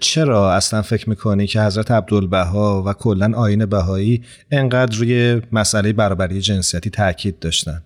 چرا 0.00 0.52
اصلا 0.52 0.82
فکر 0.82 1.10
می‌کنی 1.10 1.46
که 1.46 1.60
حضرت 1.60 1.90
عبدالبها 1.90 2.82
و 2.86 2.92
کلا 2.92 3.32
آین 3.36 3.66
بهایی 3.66 4.24
انقدر 4.50 4.98
روی 4.98 5.42
مسئله 5.52 5.92
برابری 5.92 6.40
جنسیتی 6.40 6.90
تاکید 6.90 7.38
داشتن؟ 7.38 7.82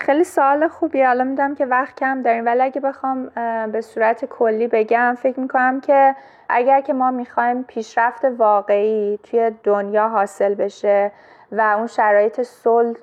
خیلی 0.00 0.24
سوال 0.24 0.68
خوبی. 0.68 1.02
حالا 1.02 1.24
میدم 1.24 1.54
که 1.54 1.66
وقت 1.66 2.00
کم 2.00 2.22
داریم 2.22 2.46
ولی 2.46 2.60
اگه 2.60 2.80
بخوام 2.80 3.28
به 3.72 3.80
صورت 3.80 4.24
کلی 4.24 4.68
بگم 4.68 5.16
فکر 5.22 5.40
می‌کنم 5.40 5.80
که 5.80 6.14
اگر 6.48 6.80
که 6.80 6.92
ما 6.92 7.10
می‌خوایم 7.10 7.62
پیشرفت 7.62 8.24
واقعی 8.38 9.18
توی 9.22 9.50
دنیا 9.64 10.08
حاصل 10.08 10.54
بشه 10.54 11.12
و 11.52 11.60
اون 11.60 11.86
شرایط 11.86 12.40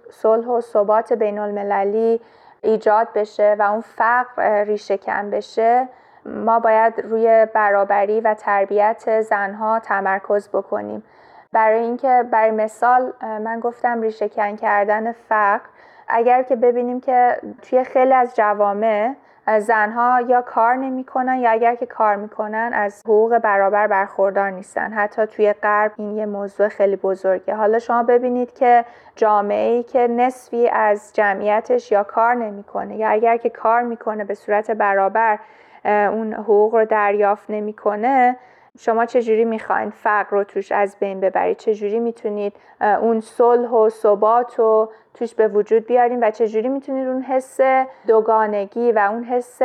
صلح 0.10 0.48
و 0.48 0.62
ثبات 0.62 1.14
بین 1.14 1.40
المللی 1.40 2.22
ایجاد 2.62 3.08
بشه 3.16 3.56
و 3.60 3.62
اون 3.62 3.82
فقر 3.82 4.64
ریشه 4.64 4.98
کم 4.98 5.30
بشه 5.30 5.88
ما 6.26 6.60
باید 6.60 7.00
روی 7.00 7.48
برابری 7.54 8.22
و 8.22 8.34
تربیت 8.34 9.22
زنها 9.22 9.80
تمرکز 9.80 10.50
بکنیم. 10.50 11.04
برای 11.52 11.80
اینکه 11.80 12.26
برای 12.32 12.52
مثال 12.52 13.14
من 13.22 13.60
گفتم 13.60 14.02
ریشه 14.02 14.30
کن 14.30 14.56
کردن 14.56 15.12
فقر. 15.12 15.70
اگر 16.08 16.44
که 16.44 16.56
ببینیم 16.56 17.02
که 17.02 17.38
توی 17.62 17.84
خیلی 17.84 18.14
از 18.14 18.36
جوامع 18.36 19.14
زنها 19.60 20.22
یا 20.22 20.42
کار 20.42 20.76
نمی‌کنن 20.76 21.38
یا 21.38 21.52
اگر 21.52 21.76
که 21.76 21.86
کار 21.86 22.16
می‌کنن 22.16 22.72
از 22.74 23.02
حقوق 23.06 23.38
برابر 23.38 23.88
برخوردار 23.88 24.50
نیستن. 24.50 24.94
حتی 24.94 25.26
توی 25.26 25.54
غرب 25.54 25.92
این 25.96 26.18
یه 26.18 26.26
موضوع 26.26 26.68
خیلی 26.68 26.96
بزرگه. 26.96 27.56
حالا 27.56 27.80
شما 27.80 28.04
ببینید 28.04 28.54
که 28.54 28.86
جامعه 29.16 29.72
ای 29.72 29.84
که 29.84 30.08
نصفی 30.08 30.70
از 30.70 31.14
جمعیتش 31.14 31.92
یا 31.92 32.04
کار 32.04 32.34
نمی‌کنه 32.34 32.96
یا 32.96 33.10
اگر 33.10 33.38
که 33.38 33.50
کار 33.50 33.82
می‌کنه 33.82 34.24
به 34.24 34.34
صورت 34.34 34.72
برابر 34.72 35.40
اون 35.86 36.34
حقوق 36.34 36.76
رو 36.76 36.86
دریافت 36.86 37.50
نمی‌کنه 37.50 38.36
شما 38.82 39.06
چجوری 39.06 39.46
می‌خواین 39.46 39.90
فقر 39.90 40.30
رو 40.30 40.44
توش 40.44 40.72
از 40.72 40.96
بین 41.00 41.20
ببرید؟ 41.20 41.58
چجوری 41.58 42.00
می‌تونید 42.00 42.54
اون 42.82 43.20
صلح 43.20 43.70
و 43.70 43.90
ثبات 43.90 44.60
رو 44.60 44.92
توش 45.14 45.36
به 45.36 45.48
وجود 45.48 45.86
بیاریم 45.86 46.20
و 46.22 46.32
چجوری 46.32 46.70
می‌تونید 46.70 47.08
اون 47.08 47.22
حس 47.22 47.60
دوگانگی 48.08 48.92
و 48.92 49.00
اون 49.12 49.24
حس 49.24 49.62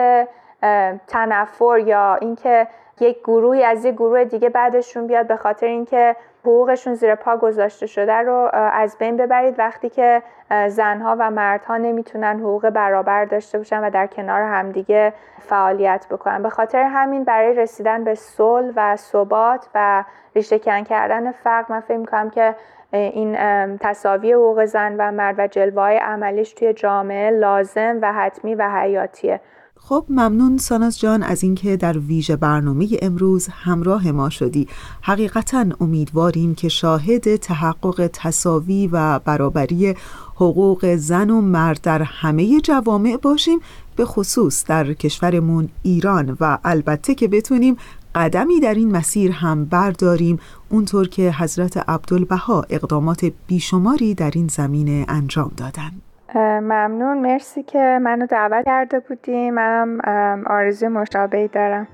تنفر 1.07 1.79
یا 1.79 2.15
اینکه 2.15 2.67
یک 3.01 3.21
گروهی 3.21 3.65
از 3.65 3.85
یک 3.85 3.95
گروه 3.95 4.25
دیگه 4.25 4.49
بعدشون 4.49 5.07
بیاد 5.07 5.27
به 5.27 5.37
خاطر 5.37 5.67
اینکه 5.67 6.17
حقوقشون 6.41 6.95
زیر 6.95 7.15
پا 7.15 7.37
گذاشته 7.37 7.87
شده 7.87 8.15
رو 8.15 8.51
از 8.53 8.97
بین 8.99 9.17
ببرید. 9.17 9.59
وقتی 9.59 9.89
که 9.89 10.23
زنها 10.69 11.17
و 11.19 11.31
مردها 11.31 11.77
نمی‌تونن 11.77 12.39
حقوق 12.41 12.71
برابر 12.71 13.25
داشته 13.25 13.59
باشن 13.59 13.85
و 13.85 13.91
در 13.91 14.07
کنار 14.07 14.43
همدیگه 14.43 15.13
فعالیت 15.41 16.07
بکنن. 16.11 16.43
به 16.43 16.51
خاطر 16.51 16.83
همین 16.83 17.25
برای 17.25 17.55
رسیدن 17.55 18.05
به 18.05 18.15
صلح 18.15 18.73
و 18.77 18.97
ثبات 18.97 19.69
و 19.75 20.05
ریشه 20.37 20.59
کردن 20.59 21.33
فرق 21.33 21.73
من 21.73 21.81
فکر 21.81 21.97
می‌کنم 21.97 22.31
که 22.31 22.55
این 22.91 23.37
تصاوی 23.79 24.33
حقوق 24.33 24.65
زن 24.65 24.97
و 24.99 25.13
مرد 25.13 25.35
و 25.39 25.47
جلوه 25.47 25.99
عملیش 25.99 26.53
توی 26.53 26.73
جامعه 26.73 27.31
لازم 27.31 27.99
و 28.03 28.13
حتمی 28.13 28.55
و 28.55 28.69
حیاتیه. 28.69 29.41
خب 29.87 30.05
ممنون 30.09 30.59
ساناز 30.59 30.99
جان 30.99 31.23
از 31.23 31.43
اینکه 31.43 31.77
در 31.77 31.99
ویژه 31.99 32.37
برنامه 32.37 32.89
امروز 33.03 33.49
همراه 33.51 34.13
ما 34.13 34.31
شدی. 34.31 34.69
حقیقتا 35.01 35.67
امیدواریم 35.81 36.55
که 36.55 36.69
شاهد 36.69 37.37
تحقق 37.37 38.11
تصاوی 38.13 38.87
و 38.93 39.19
برابری 39.19 39.95
حقوق 40.35 40.97
زن 40.97 41.31
و 41.31 41.41
مرد 41.41 41.81
در 41.81 42.03
همه 42.03 42.61
جوامع 42.61 43.17
باشیم 43.17 43.59
به 43.97 44.05
خصوص 44.05 44.65
در 44.65 44.93
کشورمون 44.93 45.69
ایران. 45.83 46.37
و 46.41 46.59
البته 46.65 47.15
که 47.15 47.29
بتونیم 47.29 47.77
قدمی 48.15 48.61
در 48.61 48.75
این 48.75 48.91
مسیر 48.91 49.31
هم 49.31 49.65
برداریم 49.65 50.39
اونطور 50.69 51.09
که 51.09 51.33
حضرت 51.33 51.77
عبدالبها 51.77 52.67
اقدامات 52.71 53.33
بیشماری 53.47 54.15
در 54.15 54.31
این 54.35 54.49
زمینه 54.49 55.05
انجام 55.09 55.53
دادن. 55.57 55.93
ممنون. 56.41 57.19
مرسی 57.19 57.63
که 57.63 57.99
منو 58.03 58.27
دعوت 58.27 58.65
کرده 58.65 59.01
بودی. 59.01 59.51
منم 59.51 60.01
آرزوی 60.47 60.89
مشابهی 60.89 61.49
دارم. 61.49 61.89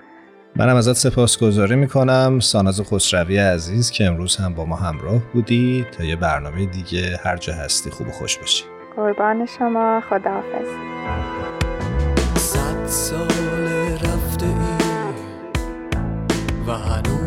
منم 0.57 0.77
ازت 0.77 0.93
سپاسگزاری 0.93 1.77
می‌کنم. 1.77 2.39
ساناز 2.41 2.81
خسروی 2.81 3.39
عزیز 3.39 3.91
که 3.91 4.05
امروز 4.05 4.37
هم 4.37 4.55
با 4.55 4.65
ما 4.65 4.77
همراه 4.77 5.23
بودی. 5.33 5.87
تا 5.99 6.05
یه 6.05 6.17
برنامه 6.17 6.67
دیگه. 6.67 7.21
هر 7.25 7.37
جا 7.37 7.53
هستی 7.53 7.91
خوب 7.91 8.09
و 8.09 8.11
خوش 8.11 8.39
باشی. 8.39 8.65
قربان 8.97 9.47
شما. 9.47 10.01
خداحافظ. 10.11 10.69
و 16.67 16.73
هنوز 16.73 17.20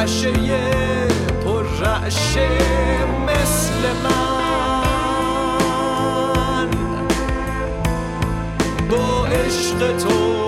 پشه 0.00 0.32
پر 1.44 1.62
رعشه 1.62 2.48
مثل 3.26 3.92
من. 4.04 4.80
با 8.90 9.26
عشق 9.26 9.96
تو 9.96 10.40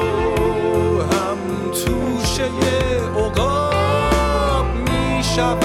هم 1.03 1.39
توشه 1.71 2.51
عقاب 3.17 4.67
می 4.75 5.23
شود 5.37 5.63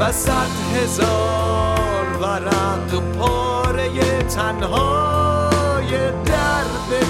و 0.00 0.12
صد 0.12 0.50
هزار 0.74 2.06
ورق 2.20 2.90
پاره 3.18 4.22
تنهای 4.22 5.90
در 6.24 6.64
به 6.90 7.00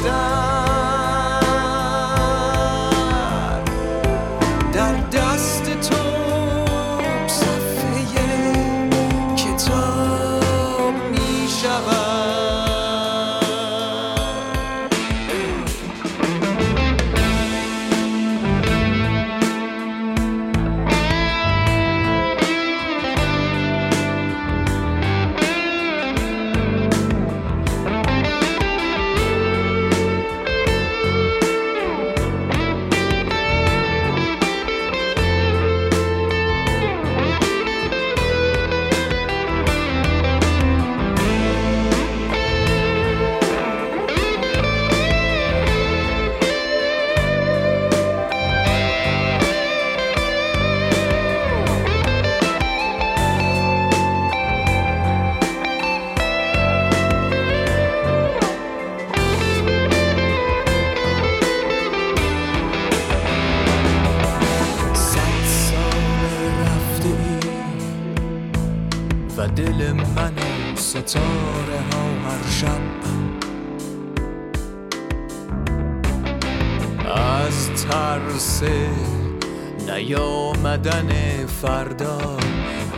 نیامدن 80.03 81.11
فردا 81.47 82.19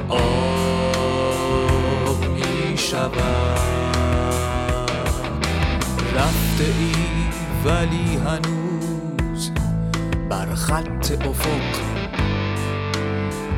آب 0.08 0.24
می 2.24 2.78
شود 2.78 3.60
رفته 6.16 6.64
ای 6.64 6.94
ولی 7.64 8.16
هنوز 8.16 9.50
بر 10.30 10.54
خط 10.54 11.26
افق. 11.28 11.74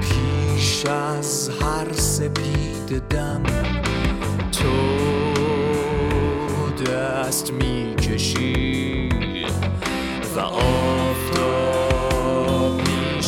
پیش 0.01 0.87
از 0.87 1.51
هر 1.61 1.93
سپید 1.93 3.03
دم 3.09 3.43
تو 4.53 4.73
دست 6.85 7.53
می‌کشی 7.53 9.09
و 10.37 10.41
آفتاب 10.41 11.26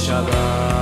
Shabbat. 0.09 0.78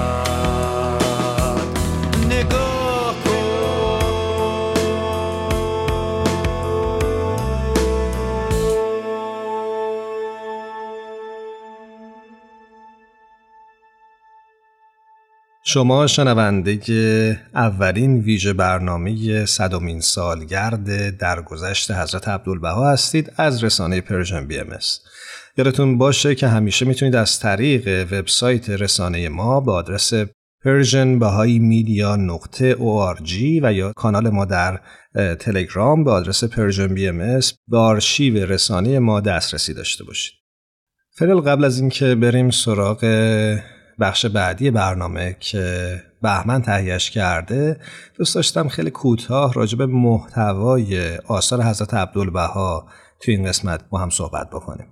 شما 15.76 16.06
شنونده 16.06 17.40
اولین 17.54 18.20
ویژه 18.20 18.52
برنامه 18.52 19.46
صدومین 19.46 20.00
سالگرد 20.00 21.16
درگذشت 21.16 21.90
حضرت 21.90 22.28
عبدالبها 22.28 22.92
هستید 22.92 23.32
از 23.36 23.64
رسانه 23.64 24.00
پرژن 24.00 24.46
بی 24.46 24.58
ام 24.58 24.66
یادتون 25.56 25.98
باشه 25.98 26.34
که 26.34 26.48
همیشه 26.48 26.86
می‌تونید 26.86 27.16
از 27.16 27.40
طریق 27.40 28.06
وبسایت 28.12 28.70
رسانه 28.70 29.28
ما 29.28 29.60
به 29.60 29.72
آدرس 29.72 30.12
Persian 30.64 31.18
Bahai 31.18 31.59
Media 31.59 32.16
نقطه 32.16 32.74
و 32.74 33.14
یا 33.72 33.92
کانال 33.96 34.30
ما 34.30 34.44
در 34.44 34.80
تلگرام 35.38 36.04
به 36.04 36.10
آدرس 36.10 36.44
Persian 36.44 36.94
BMS 36.94 37.40
به 37.68 37.78
آرشیو 37.78 38.46
رسانه 38.46 38.98
ما 38.98 39.20
دسترسی 39.20 39.74
داشته 39.74 40.04
باشید. 40.04 40.34
فعلا 41.10 41.40
قبل 41.40 41.64
از 41.64 41.80
اینکه 41.80 42.14
بریم 42.14 42.50
سراغ 42.50 43.04
بخش 44.00 44.26
بعدی 44.26 44.70
برنامه 44.70 45.37
که 45.40 46.02
بهمن 46.22 46.62
تهیهش 46.62 47.11
کرده. 47.11 47.80
دوست 48.18 48.35
داشتم 48.35 48.68
خیلی 48.68 48.90
کوتاه 48.90 49.52
راجع 49.52 49.78
به 49.78 49.87
محتوای 49.87 51.16
آثار 51.16 51.62
حضرت 51.62 51.94
عبدالبها 51.94 52.87
توی 53.20 53.35
این 53.35 53.46
قسمت 53.46 53.80
با 53.90 53.98
هم 53.98 54.11
صحبت 54.11 54.50
بکنیم. 54.50 54.87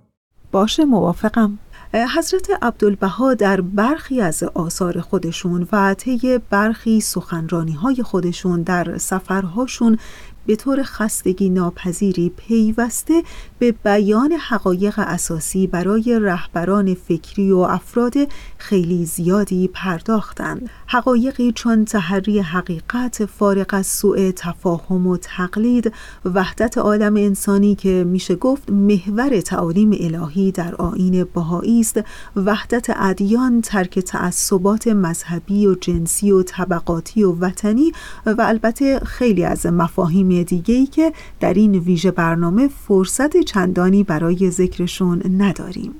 باشه 0.51 0.85
موافقم. 0.85 1.59
حضرت 1.93 2.49
عبدالبها 2.61 3.33
در 3.33 3.61
برخی 3.61 4.21
از 4.21 4.43
آثار 4.43 5.01
خودشون 5.01 5.67
و 5.71 5.93
طی 5.93 6.39
برخی 6.49 7.01
سخنرانی 7.01 7.71
های 7.71 8.03
خودشون 8.03 8.61
در 8.61 8.97
سفرهاشون 8.97 9.97
به 10.45 10.55
طور 10.55 10.83
خستگی 10.83 11.49
ناپذیری 11.49 12.29
پیوسته 12.29 13.23
به 13.59 13.71
بیان 13.71 14.31
حقایق 14.31 14.93
اساسی 14.97 15.67
برای 15.67 16.19
رهبران 16.21 16.93
فکری 16.93 17.51
و 17.51 17.57
افراد 17.57 18.13
خیلی 18.57 19.05
زیادی 19.05 19.67
پرداختند. 19.67 20.69
حقایقی 20.87 21.51
چون 21.51 21.85
تحری 21.85 22.39
حقیقت 22.39 23.25
فارغ 23.25 23.67
از 23.73 23.87
سوء 23.87 24.31
تفاهم 24.35 25.07
و 25.07 25.17
تقلید 25.17 25.93
وحدت 26.25 26.77
عالم 26.77 27.15
انسانی 27.15 27.75
که 27.75 28.03
میشه 28.07 28.35
گفت 28.35 28.69
محور 28.69 29.41
تعالیم 29.41 29.91
الهی 29.99 30.51
در 30.51 30.75
آیین 30.75 31.23
بهایی 31.23 31.79
است 31.79 32.01
وحدت 32.35 32.87
ادیان 32.95 33.61
ترک 33.61 33.99
تعصبات 33.99 34.87
مذهبی 34.87 35.67
و 35.67 35.75
جنسی 35.75 36.31
و 36.31 36.43
طبقاتی 36.43 37.23
و 37.23 37.31
وطنی 37.31 37.91
و 38.25 38.35
البته 38.39 38.99
خیلی 38.99 39.45
از 39.45 39.65
مفاهیم 39.65 40.43
دیگه‌ای 40.43 40.85
که 40.85 41.13
در 41.39 41.53
این 41.53 41.75
ویژه 41.75 42.11
برنامه 42.11 42.67
فرصت 42.67 43.37
چندانی 43.37 44.03
برای 44.03 44.51
ذکرشون 44.51 45.21
نداریم. 45.37 45.91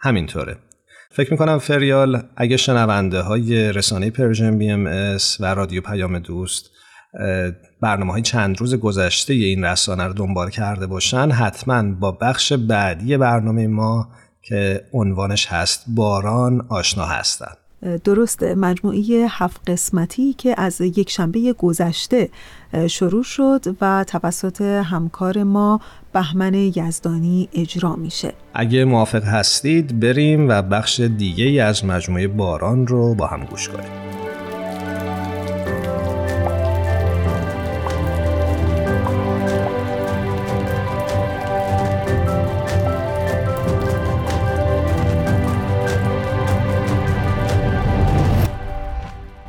همینطوره. 0.00 0.56
فکر 1.14 1.32
می‌کنم 1.32 1.58
فریال 1.58 2.22
اگه 2.36 2.56
شنونده 2.56 3.20
های 3.20 3.72
رسانه 3.72 4.10
Persian 4.10 4.58
BMS 4.58 5.36
و 5.40 5.54
رادیو 5.54 5.80
پیام 5.80 6.18
دوست 6.18 6.70
برنامه 7.80 8.12
های 8.12 8.22
چند 8.22 8.60
روز 8.60 8.74
گذشته 8.74 9.34
این 9.34 9.64
رسانه 9.64 10.04
رو 10.04 10.12
دنبال 10.12 10.50
کرده 10.50 10.86
باشن 10.86 11.30
حتما 11.30 11.92
با 11.92 12.12
بخش 12.12 12.52
بعدی 12.52 13.16
برنامه 13.16 13.66
ما 13.66 14.08
که 14.42 14.84
عنوانش 14.92 15.46
هست 15.46 15.84
باران 15.88 16.66
آشنا 16.68 17.04
هستند 17.04 17.56
درسته 18.04 18.54
مجموعه 18.54 19.26
هفت 19.30 19.70
قسمتی 19.70 20.32
که 20.32 20.54
از 20.60 20.80
یک 20.80 21.10
شنبه 21.10 21.52
گذشته 21.52 22.30
شروع 22.86 23.22
شد 23.22 23.76
و 23.80 24.04
توسط 24.04 24.60
همکار 24.60 25.42
ما 25.42 25.80
بهمن 26.12 26.54
یزدانی 26.54 27.48
اجرا 27.52 27.96
میشه. 27.96 28.32
اگه 28.54 28.84
موافق 28.84 29.24
هستید 29.24 30.00
بریم 30.00 30.48
و 30.48 30.62
بخش 30.62 31.00
دیگه 31.00 31.44
ای 31.44 31.60
از 31.60 31.84
مجموعه 31.84 32.28
باران 32.28 32.86
رو 32.86 33.14
با 33.14 33.26
هم 33.26 33.44
گوش 33.44 33.68
کنیم. 33.68 33.90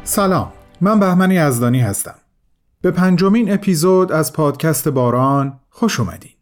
سلام 0.04 0.52
من 0.82 1.00
بهمن 1.00 1.32
یزدانی 1.32 1.82
هستم. 1.82 2.16
به 2.82 2.92
پنجمین 2.92 3.54
اپیزود 3.54 4.12
از 4.12 4.34
پادکست 4.34 4.90
باران 4.90 5.60
خوش 5.70 6.00
اومدین. 6.00 6.33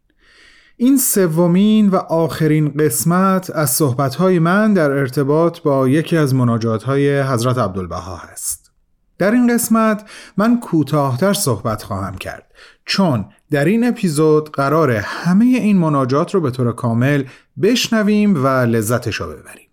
این 0.83 0.97
سومین 0.97 1.89
و 1.89 1.95
آخرین 1.95 2.69
قسمت 2.69 3.49
از 3.49 3.69
صحبتهای 3.69 4.39
من 4.39 4.73
در 4.73 4.91
ارتباط 4.91 5.59
با 5.59 5.87
یکی 5.87 6.17
از 6.17 6.35
مناجاتهای 6.35 7.21
حضرت 7.21 7.57
عبدالبها 7.57 8.15
هست. 8.15 8.71
در 9.17 9.31
این 9.31 9.53
قسمت 9.53 10.09
من 10.37 10.59
کوتاهتر 10.59 11.33
صحبت 11.33 11.83
خواهم 11.83 12.17
کرد 12.17 12.51
چون 12.85 13.25
در 13.51 13.65
این 13.65 13.87
اپیزود 13.87 14.51
قرار 14.51 14.91
همه 14.91 15.45
این 15.45 15.77
مناجات 15.77 16.33
رو 16.33 16.41
به 16.41 16.51
طور 16.51 16.71
کامل 16.71 17.23
بشنویم 17.61 18.43
و 18.43 18.47
لذتش 18.47 19.15
رو 19.15 19.25
ببریم. 19.25 19.69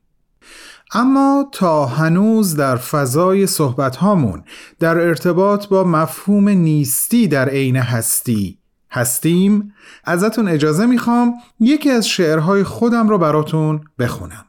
اما 0.94 1.48
تا 1.52 1.86
هنوز 1.86 2.56
در 2.56 2.76
فضای 2.76 3.46
صحبت 3.46 3.96
هامون 3.96 4.44
در 4.78 4.98
ارتباط 4.98 5.66
با 5.66 5.84
مفهوم 5.84 6.48
نیستی 6.48 7.28
در 7.28 7.48
عین 7.48 7.76
هستی 7.76 8.58
هستیم 8.90 9.74
ازتون 10.04 10.48
اجازه 10.48 10.86
می‌خوام 10.86 11.34
یکی 11.60 11.90
از 11.90 12.08
شعرهای 12.08 12.64
خودم 12.64 13.08
رو 13.08 13.18
براتون 13.18 13.80
بخونم. 13.98 14.44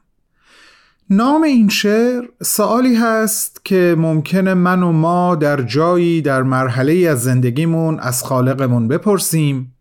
نام 1.10 1.44
این 1.44 1.70
شعر 1.70 2.26
سوالی 2.44 2.96
هست 2.96 3.62
که 3.66 3.96
ممکنه 3.98 4.54
من 4.54 4.84
و 4.84 4.92
ما 4.92 5.36
در 5.36 5.62
جایی 5.62 6.22
در 6.22 6.44
مرحله 6.44 7.08
از 7.10 7.24
زندگیمون 7.24 8.00
از 8.00 8.24
خالقمون 8.24 8.88
بپرسیم 8.88 9.76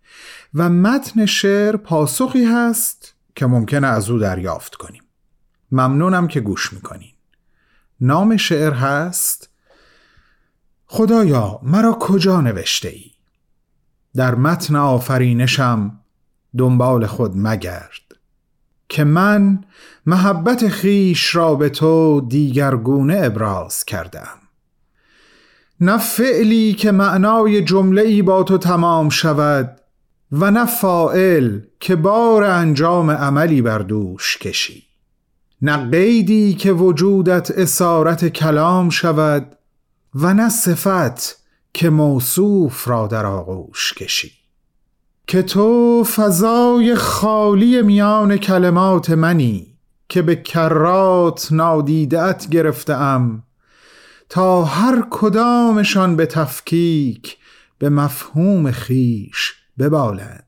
و 0.55 0.69
متن 0.69 1.27
شعر 1.27 1.77
پاسخی 1.77 2.45
هست 2.45 3.15
که 3.37 3.47
ممکنه 3.47 3.87
از 3.87 4.11
او 4.11 4.19
دریافت 4.19 4.75
کنیم. 4.75 5.03
ممنونم 5.73 6.29
که 6.29 6.41
گوش 6.41 6.73
می‌کنین. 6.73 7.13
نام 8.01 8.37
شعر 8.37 8.73
هست 8.73 9.51
خدایا 10.87 11.61
مرا 11.63 11.93
کجا 11.93 12.41
نوشته 12.41 12.89
ای 12.89 13.11
در 14.15 14.35
متن 14.35 14.77
آفرینشم 14.77 16.01
دنبال 16.59 17.07
خود 17.07 17.33
مگرد 17.35 18.01
که 18.89 19.05
من 19.05 19.65
محبت 20.07 20.69
خیش 20.69 21.35
را 21.35 21.55
به 21.55 21.69
تو 21.69 22.21
دیگرگونه 22.21 23.21
ابراز 23.23 23.85
کردم. 23.85 24.39
نه 25.81 25.99
فعلی 25.99 26.73
که 26.73 26.93
معنای 26.93 27.63
جمله 27.63 28.03
ای 28.03 28.23
با 28.23 28.43
تو 28.43 28.59
تمام 28.59 29.09
شود 29.09 29.81
و 30.33 30.51
نه 30.51 30.67
فائل 30.67 31.59
که 31.81 31.97
بار 31.97 32.45
انجام 32.45 33.11
عملی 33.11 33.63
بر 33.63 33.79
دوش 33.79 34.39
کشی. 34.39 34.83
نه 35.63 35.91
قیدی 35.91 36.55
که 36.55 36.73
وجودت 36.73 37.51
اسارت 37.51 38.29
کلام 38.29 38.91
شود 38.91 39.57
و 40.15 40.35
نه 40.35 40.49
صفت 40.49 41.38
که 41.75 41.91
موصوف 41.91 42.89
را 42.89 43.07
در 43.07 43.27
آغوش 43.27 43.93
کشی. 43.93 44.33
که 45.27 45.43
تو 45.43 46.05
فضای 46.05 46.95
خالی 46.95 47.83
میان 47.83 48.37
کلمات 48.37 49.11
منی 49.11 49.79
که 50.09 50.23
به 50.23 50.37
کرات 50.37 51.49
نادیدت 51.51 52.49
گرفتم 52.51 53.43
تا 54.29 54.65
هر 54.65 55.07
کدامشان 55.11 56.17
به 56.17 56.27
تفکیک 56.27 57.37
به 57.79 57.89
مفهوم 57.89 58.71
خیش 58.71 59.55
ببالند. 59.79 60.48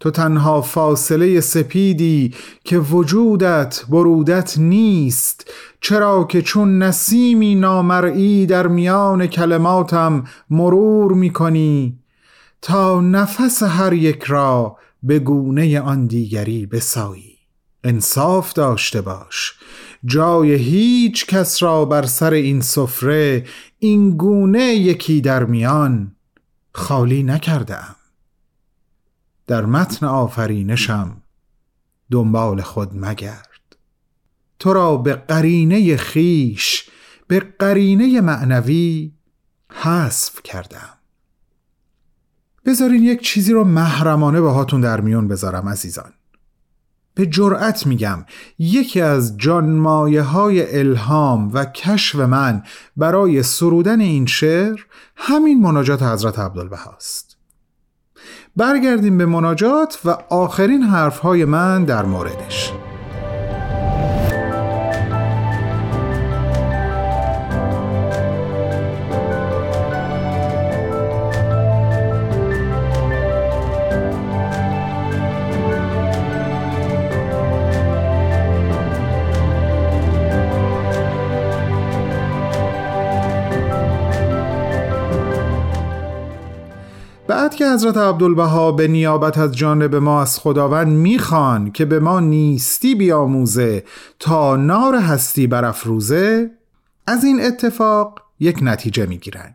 تو 0.00 0.10
تنها 0.10 0.62
فاصله 0.62 1.40
سپیدی 1.40 2.34
که 2.64 2.78
وجودت 2.78 3.84
برودت 3.88 4.58
نیست. 4.58 5.50
چرا 5.80 6.24
که 6.24 6.42
چون 6.42 6.82
نسیمی 6.82 7.54
نامرئی 7.54 8.46
در 8.46 8.66
میان 8.66 9.26
کلماتم 9.26 10.24
مرور 10.50 11.12
می 11.12 11.32
کنی 11.32 11.98
تا 12.62 13.00
نفس 13.00 13.62
هر 13.62 13.92
یک 13.92 14.22
را 14.22 14.76
به 15.02 15.18
گونه 15.18 15.80
آن 15.80 16.06
دیگری 16.06 16.66
بسایی. 16.66 17.38
انصاف 17.84 18.52
داشته 18.52 19.00
باش. 19.00 19.54
جای 20.04 20.54
هیچ 20.54 21.26
کس 21.26 21.62
را 21.62 21.84
بر 21.84 22.06
سر 22.06 22.32
این 22.32 22.60
سفره 22.60 23.44
این 23.78 24.16
گونه 24.16 24.64
یکی 24.64 25.20
در 25.20 25.44
میان 25.44 26.12
خالی 26.72 27.22
نکردم 27.22 27.96
در 29.48 29.66
متن 29.66 30.06
آفرینشم 30.06 31.22
دنبال 32.10 32.62
خود 32.62 32.90
مگرد. 32.94 33.76
تو 34.58 34.72
را 34.72 34.96
به 34.96 35.14
قرینه 35.14 35.96
خیش 35.96 36.90
به 37.26 37.40
قرینه 37.58 38.20
معنوی 38.20 39.12
حذف 39.72 40.42
کردم. 40.42 40.98
بذارین 42.64 43.02
یک 43.02 43.20
چیزی 43.20 43.52
رو 43.52 43.64
محرمانه 43.64 44.40
باهاتون 44.40 44.80
در 44.80 45.00
میون 45.00 45.28
بذارم 45.28 45.68
عزیزان. 45.68 46.12
به 47.14 47.26
جرأت 47.26 47.86
میگم 47.86 48.24
یکی 48.58 49.00
از 49.00 49.36
جانمایه 49.36 50.22
های 50.22 50.78
الهام 50.78 51.50
و 51.52 51.64
کشف 51.64 52.14
من 52.14 52.62
برای 52.96 53.42
سرودن 53.42 54.00
این 54.00 54.26
شعر 54.26 54.80
همین 55.16 55.60
مناجات 55.60 56.02
حضرت 56.02 56.38
عبدالبهاست 56.38 57.27
برگردیم 58.56 59.18
به 59.18 59.26
مناجات 59.26 60.00
و 60.04 60.10
آخرین 60.30 60.82
حرفهای 60.82 61.44
من 61.44 61.84
در 61.84 62.04
موردش. 62.04 62.72
که 87.58 87.72
حضرت 87.72 87.96
عبدالبها 87.96 88.72
به 88.72 88.88
نیابت 88.88 89.38
از 89.38 89.56
جانب 89.56 89.94
ما 89.94 90.22
از 90.22 90.38
خداوند 90.38 90.88
می‌خوان 90.88 91.70
که 91.70 91.84
به 91.84 92.00
ما 92.00 92.20
نیستی 92.20 92.94
بیاموزه 92.94 93.84
تا 94.18 94.56
نار 94.56 94.96
هستی 94.96 95.46
برافروزه 95.46 96.50
از 97.06 97.24
این 97.24 97.40
اتفاق 97.44 98.20
یک 98.40 98.58
نتیجه 98.62 99.06
می‌گیرند. 99.06 99.54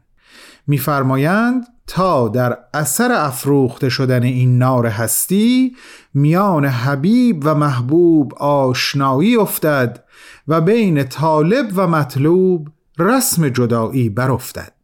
میفرمایند 0.67 1.65
تا 1.87 2.27
در 2.27 2.57
اثر 2.73 3.11
افروخته 3.11 3.89
شدن 3.89 4.23
این 4.23 4.57
نار 4.57 4.87
هستی 4.87 5.75
میان 6.13 6.65
حبیب 6.65 7.41
و 7.45 7.55
محبوب 7.55 8.33
آشنایی 8.33 9.35
افتد 9.35 10.03
و 10.47 10.61
بین 10.61 11.03
طالب 11.03 11.71
و 11.75 11.87
مطلوب 11.87 12.67
رسم 12.99 13.49
جدایی 13.49 14.09
برافتد. 14.09 14.82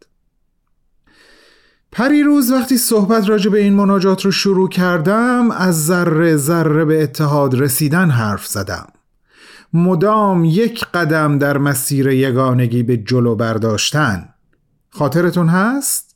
پریروز 1.91 2.51
وقتی 2.51 2.77
صحبت 2.77 3.29
راجع 3.29 3.51
به 3.51 3.59
این 3.59 3.73
مناجات 3.73 4.25
رو 4.25 4.31
شروع 4.31 4.69
کردم 4.69 5.51
از 5.51 5.85
ذره 5.85 6.35
ذره 6.35 6.85
به 6.85 7.03
اتحاد 7.03 7.55
رسیدن 7.61 8.09
حرف 8.09 8.47
زدم 8.47 8.87
مدام 9.73 10.45
یک 10.45 10.85
قدم 10.93 11.37
در 11.37 11.57
مسیر 11.57 12.07
یگانگی 12.07 12.83
به 12.83 12.97
جلو 12.97 13.35
برداشتن 13.35 14.29
خاطرتون 14.89 15.47
هست؟ 15.47 16.15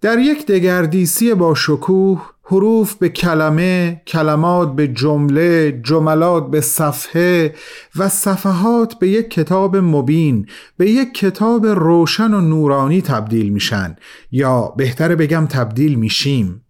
در 0.00 0.18
یک 0.18 0.46
دگردیسی 0.46 1.34
با 1.34 1.54
شکوه 1.54 2.30
حروف 2.48 2.94
به 2.94 3.08
کلمه، 3.08 4.02
کلمات 4.06 4.76
به 4.76 4.88
جمله، 4.88 5.80
جملات 5.84 6.50
به 6.50 6.60
صفحه 6.60 7.54
و 7.96 8.08
صفحات 8.08 8.94
به 8.94 9.08
یک 9.08 9.30
کتاب 9.30 9.76
مبین، 9.76 10.46
به 10.76 10.90
یک 10.90 11.14
کتاب 11.14 11.66
روشن 11.66 12.34
و 12.34 12.40
نورانی 12.40 13.02
تبدیل 13.02 13.48
میشن 13.48 13.96
یا 14.30 14.74
بهتر 14.76 15.14
بگم 15.14 15.46
تبدیل 15.46 15.94
میشیم. 15.94 16.64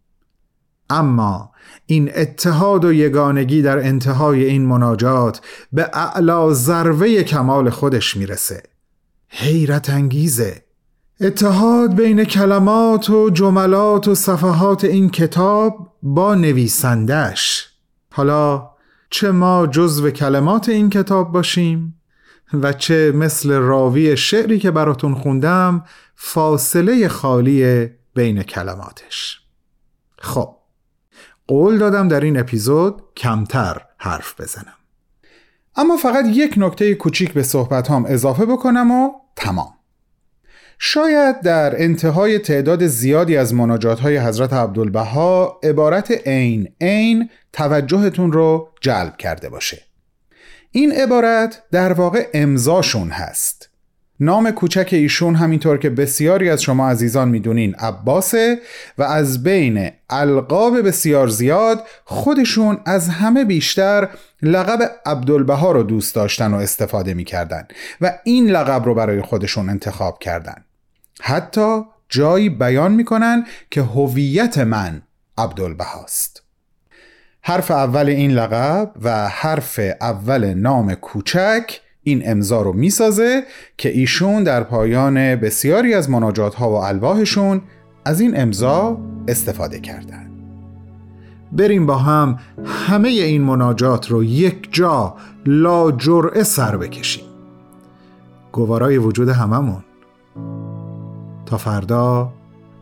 اما 0.90 1.50
این 1.86 2.10
اتحاد 2.14 2.84
و 2.84 2.92
یگانگی 2.92 3.62
در 3.62 3.78
انتهای 3.78 4.44
این 4.44 4.66
مناجات 4.66 5.40
به 5.72 5.90
اعلا 5.92 6.52
ذروه 6.52 7.22
کمال 7.22 7.70
خودش 7.70 8.16
می‌رسه. 8.16 8.62
حیرت 9.28 9.90
انگیزه 9.90 10.65
اتحاد 11.20 11.94
بین 11.94 12.24
کلمات 12.24 13.10
و 13.10 13.30
جملات 13.30 14.08
و 14.08 14.14
صفحات 14.14 14.84
این 14.84 15.10
کتاب 15.10 15.92
با 16.02 16.34
نویسندش 16.34 17.68
حالا 18.12 18.70
چه 19.10 19.30
ما 19.30 19.66
جزو 19.66 20.10
کلمات 20.10 20.68
این 20.68 20.90
کتاب 20.90 21.32
باشیم 21.32 22.00
و 22.52 22.72
چه 22.72 23.12
مثل 23.14 23.52
راوی 23.52 24.16
شعری 24.16 24.58
که 24.58 24.70
براتون 24.70 25.14
خوندم 25.14 25.84
فاصله 26.14 27.08
خالی 27.08 27.86
بین 28.14 28.42
کلماتش. 28.42 29.40
خب 30.18 30.56
قول 31.46 31.78
دادم 31.78 32.08
در 32.08 32.20
این 32.20 32.38
اپیزود 32.38 33.02
کمتر 33.16 33.82
حرف 33.98 34.40
بزنم. 34.40 34.76
اما 35.76 35.96
فقط 35.96 36.24
یک 36.28 36.54
نکته 36.56 36.94
کوچیک 36.94 37.32
به 37.32 37.42
صحبت 37.42 37.90
هم 37.90 38.04
اضافه 38.08 38.46
بکنم 38.46 38.90
و 38.90 39.10
تمام. 39.36 39.76
شاید 40.78 41.40
در 41.40 41.82
انتهای 41.82 42.38
تعداد 42.38 42.86
زیادی 42.86 43.36
از 43.36 43.54
مناجات 43.54 44.00
های 44.00 44.18
حضرت 44.18 44.52
عبدالبها 44.52 45.60
عبارت 45.62 46.10
عین 46.10 46.68
عین 46.80 47.30
توجهتون 47.52 48.32
رو 48.32 48.68
جلب 48.80 49.16
کرده 49.16 49.48
باشه. 49.48 49.82
این 50.70 50.92
عبارت 50.92 51.62
در 51.72 51.92
واقع 51.92 52.28
امضاشون 52.34 53.08
هست. 53.08 53.70
نام 54.20 54.50
کوچک 54.50 54.88
ایشون 54.92 55.34
همینطور 55.34 55.78
که 55.78 55.90
بسیاری 55.90 56.50
از 56.50 56.62
شما 56.62 56.90
عزیزان 56.90 57.28
می‌دونین 57.28 57.74
عباسه 57.74 58.58
و 58.98 59.02
از 59.02 59.42
بین 59.42 59.90
القاب 60.10 60.80
بسیار 60.80 61.28
زیاد 61.28 61.82
خودشون 62.04 62.78
از 62.86 63.08
همه 63.08 63.44
بیشتر 63.44 64.08
لقب 64.42 64.90
عبدالبها 65.06 65.72
رو 65.72 65.82
دوست 65.82 66.14
داشتن 66.14 66.54
و 66.54 66.56
استفاده 66.56 67.14
می‌کردن 67.14 67.68
و 68.00 68.18
این 68.24 68.50
لقب 68.50 68.84
رو 68.84 68.94
برای 68.94 69.22
خودشون 69.22 69.68
انتخاب 69.68 70.18
کردن. 70.18 70.65
حتی 71.22 71.82
جایی 72.08 72.48
بیان 72.48 72.92
می‌کنن 72.92 73.44
که 73.70 73.82
هویت 73.82 74.58
من 74.58 75.02
عبدالبهاست. 75.38 76.42
حرف 77.42 77.70
اول 77.70 78.06
این 78.06 78.30
لقب 78.30 78.92
و 79.02 79.28
حرف 79.28 79.80
اول 80.00 80.54
نام 80.54 80.94
کوچک 80.94 81.80
این 82.02 82.22
امضا 82.30 82.62
رو 82.62 82.72
می‌سازه 82.72 83.42
که 83.76 83.88
ایشون 83.88 84.44
در 84.44 84.62
پایان 84.62 85.36
بسیاری 85.36 85.94
از 85.94 86.10
مناجات 86.10 86.54
ها 86.54 86.70
و 86.70 86.74
الواحشون 86.74 87.62
از 88.04 88.20
این 88.20 88.40
امضا 88.40 88.98
استفاده 89.28 89.80
کردن. 89.80 90.30
بریم 91.52 91.86
با 91.86 91.96
هم 91.96 92.38
همه 92.64 93.08
این 93.08 93.42
مناجات 93.42 94.10
رو 94.10 94.24
یک 94.24 94.68
جا 94.72 95.16
لا 95.46 95.92
جرعه 95.92 96.42
سر 96.42 96.76
بکشیم. 96.76 97.24
گوارای 98.52 98.98
وجود 98.98 99.28
هممون. 99.28 99.84
تا 101.46 101.56
فردا 101.56 102.32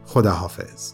خداحافظ. 0.07 0.93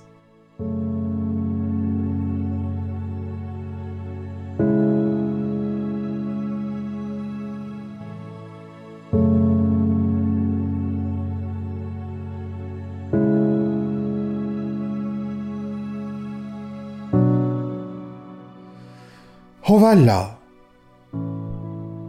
هولا 19.63 20.27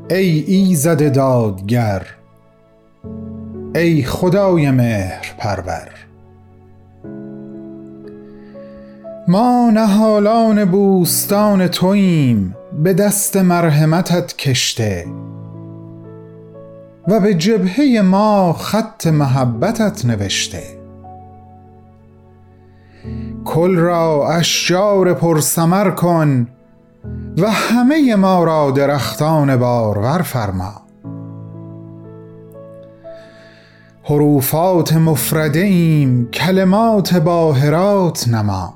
ای 0.09 0.39
ایزد 0.39 1.13
دادگر 1.13 2.20
ای 3.75 4.03
خدای 4.03 4.71
مهر 4.71 5.35
پرور. 5.37 5.89
ما 9.27 9.71
نهالان 9.73 10.65
بوستان 10.65 11.67
توییم 11.67 12.55
به 12.83 12.93
دست 12.93 13.37
مرحمتت 13.37 14.37
کشته. 14.37 15.05
و 17.07 17.19
به 17.19 17.33
جبهه 17.33 18.01
ما 18.01 18.53
خط 18.53 19.07
محبتت 19.07 20.05
نوشته. 20.05 20.63
کل 23.45 23.75
را 23.75 24.29
اشجار 24.29 25.13
پرسمر 25.13 25.89
کن 25.89 26.47
و 27.37 27.51
همه 27.51 28.15
ما 28.15 28.43
را 28.43 28.71
درختان 28.71 29.57
بارور 29.57 30.21
فرما. 30.21 30.90
حروفات 34.11 34.93
مفرده 34.93 35.59
ایم 35.59 36.25
کلمات 36.25 37.13
باهرات 37.13 38.27
نما. 38.27 38.73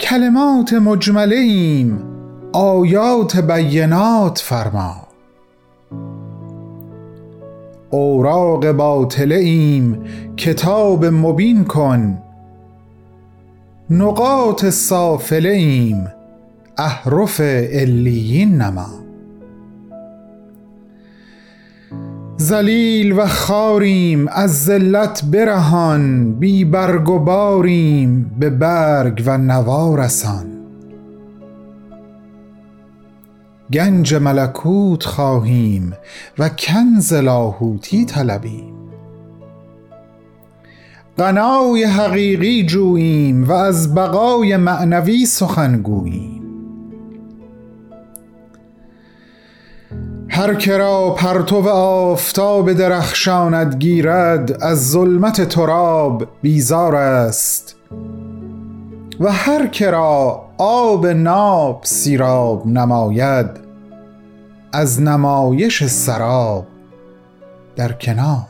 کلمات 0.00 0.72
مجمله 0.72 1.36
ایم 1.36 2.02
آیات 2.52 3.36
بینات 3.36 4.38
فرما. 4.38 4.96
اوراق 7.90 8.72
باطله 8.72 9.36
ایم 9.36 10.04
کتاب 10.36 11.04
مبین 11.04 11.64
کن. 11.64 12.18
نقاط 13.90 14.64
سافله 14.64 15.50
ایم 15.50 16.04
احرف 16.78 17.40
علیین 17.72 18.62
نما. 18.62 19.07
زلیل 22.40 23.12
و 23.12 23.26
خاریم 23.26 24.28
از 24.28 24.64
ذلت 24.64 25.24
برهان 25.24 26.32
بی 26.32 26.64
برگ 26.64 27.08
و 27.08 27.18
باریم 27.18 28.36
به 28.38 28.50
برگ 28.50 29.22
و 29.26 29.38
نوا 29.38 29.94
رسان. 29.94 30.46
گنج 33.72 34.14
ملکوت 34.14 35.04
خواهیم 35.04 35.92
و 36.38 36.48
کنز 36.48 37.12
لاهوتی 37.12 38.04
طلبیم. 38.04 38.74
غنای 41.18 41.84
حقیقی 41.84 42.66
جوییم 42.66 43.44
و 43.44 43.52
از 43.52 43.94
بقای 43.94 44.56
معنوی 44.56 45.26
سخن 45.26 45.82
گوییم. 45.82 46.47
هر 50.38 50.54
کرا 50.54 51.10
پرتو 51.10 51.68
آفتاب 51.68 52.72
درخشاند 52.72 53.74
گیرد 53.74 54.62
از 54.62 54.90
ظلمت 54.90 55.48
تراب 55.48 56.28
بیزار 56.42 56.96
است. 56.96 57.76
و 59.20 59.32
هر 59.32 59.66
کرا 59.66 60.44
آب 60.58 61.06
ناب 61.06 61.80
سیراب 61.84 62.66
نماید 62.66 63.46
از 64.72 65.02
نمایش 65.02 65.84
سراب 65.84 66.66
در 67.76 67.92
کنار. 67.92 68.46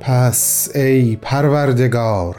پس 0.00 0.70
ای 0.74 1.16
پروردگار 1.16 2.36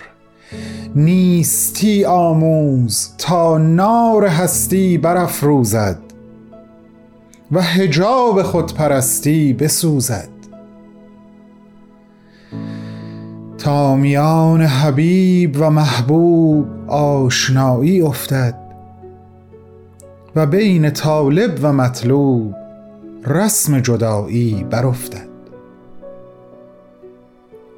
نیستی 0.95 2.05
آموز 2.05 3.09
تا 3.17 3.57
نار 3.57 4.25
هستی 4.25 4.97
برافروزد. 4.97 6.08
و 7.51 7.61
هجاب 7.61 8.41
خودپرستی 8.41 9.53
بسوزد. 9.53 10.29
تا 13.57 13.95
میان 13.95 14.61
حبیب 14.61 15.55
و 15.59 15.69
محبوب 15.69 16.67
آشنایی 16.87 18.01
افتد 18.01 18.55
و 20.35 20.45
بین 20.45 20.89
طالب 20.89 21.59
و 21.61 21.73
مطلوب 21.73 22.55
رسم 23.25 23.79
جدایی 23.79 24.65
برافتد. 24.69 25.29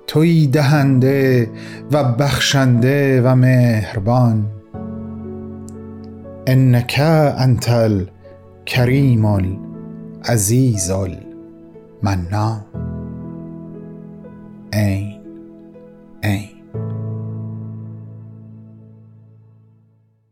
توی 0.07 0.47
دهنده 0.47 1.49
و 1.91 2.03
بخشنده 2.03 3.21
و 3.21 3.35
مهربان 3.35 4.45
انک 6.47 7.01
انت 7.37 7.69
الکریم 8.71 9.25
العزیز 9.25 10.91
المنان 10.91 12.65
این 14.73 15.21
این. 16.23 16.49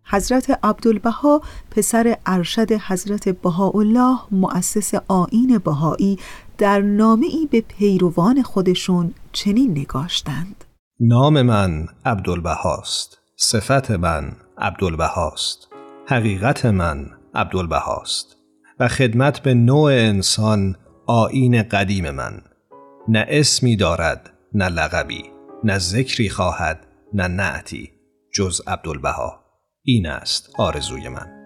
حضرت 0.03 0.59
عبدالبها 0.63 1.41
پسر 1.71 2.17
ارشد 2.25 2.71
حضرت 2.71 3.29
بهاءالله 3.29 4.19
مؤسس 4.31 4.93
آین 5.07 5.57
بهایی 5.57 6.19
در 6.57 6.81
نامه 6.81 7.25
ای 7.25 7.47
به 7.51 7.61
پیروان 7.61 8.43
خودشون 8.43 9.13
چنین 9.31 9.71
نگاشتند. 9.71 10.65
نام 10.99 11.41
من 11.41 11.87
عبدالبهاست 12.05 13.17
صفت 13.35 13.91
من 13.91 14.31
عبدالبهاست 14.57 15.67
حقیقت 16.07 16.65
من 16.65 17.18
عبدالبهاست 17.35 18.37
و 18.79 18.87
خدمت 18.87 19.39
به 19.39 19.53
نوع 19.53 19.91
انسان 19.91 20.75
آین 21.05 21.63
قدیم 21.63 22.11
من. 22.11 22.41
نه 23.07 23.25
اسمی 23.29 23.75
دارد 23.75 24.33
نه 24.53 24.69
لقبی 24.69 25.23
نه 25.63 25.77
ذکری 25.77 26.29
خواهد 26.29 26.87
نه 27.13 27.27
نعتی 27.27 27.91
جز 28.33 28.61
عبدالبها. 28.67 29.43
این 29.83 30.07
است 30.07 30.49
آرزوی 30.57 31.09
من. 31.09 31.38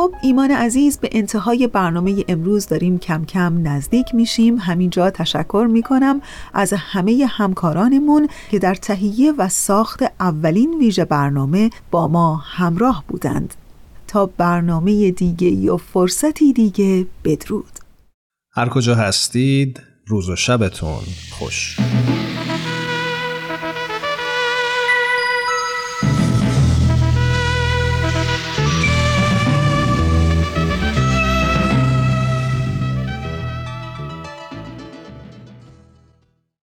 خب 0.00 0.14
ایمان 0.22 0.50
عزیز 0.50 0.98
به 0.98 1.08
انتهای 1.12 1.66
برنامه 1.66 2.24
امروز 2.28 2.66
داریم 2.66 2.98
کم 2.98 3.24
کم 3.24 3.68
نزدیک 3.68 4.14
میشیم. 4.14 4.58
همینجا 4.58 5.10
تشکر 5.10 5.68
می‌کنم 5.70 6.20
از 6.54 6.72
همه 6.76 7.26
همکارانمون 7.28 8.28
که 8.50 8.58
در 8.58 8.74
تهیه 8.74 9.32
و 9.32 9.48
ساخت 9.48 10.02
اولین 10.20 10.74
ویژه 10.78 11.04
برنامه 11.04 11.70
با 11.90 12.08
ما 12.08 12.36
همراه 12.36 13.04
بودند. 13.08 13.54
تا 14.08 14.26
برنامه 14.26 15.10
دیگه 15.10 15.72
و 15.72 15.76
فرصتی 15.76 16.52
دیگه 16.52 17.06
بدرود. 17.24 17.78
هر 18.52 18.68
کجا 18.68 18.94
هستید 18.94 19.80
روز 20.06 20.28
و 20.28 20.36
شبتون 20.36 21.04
خوش. 21.30 21.76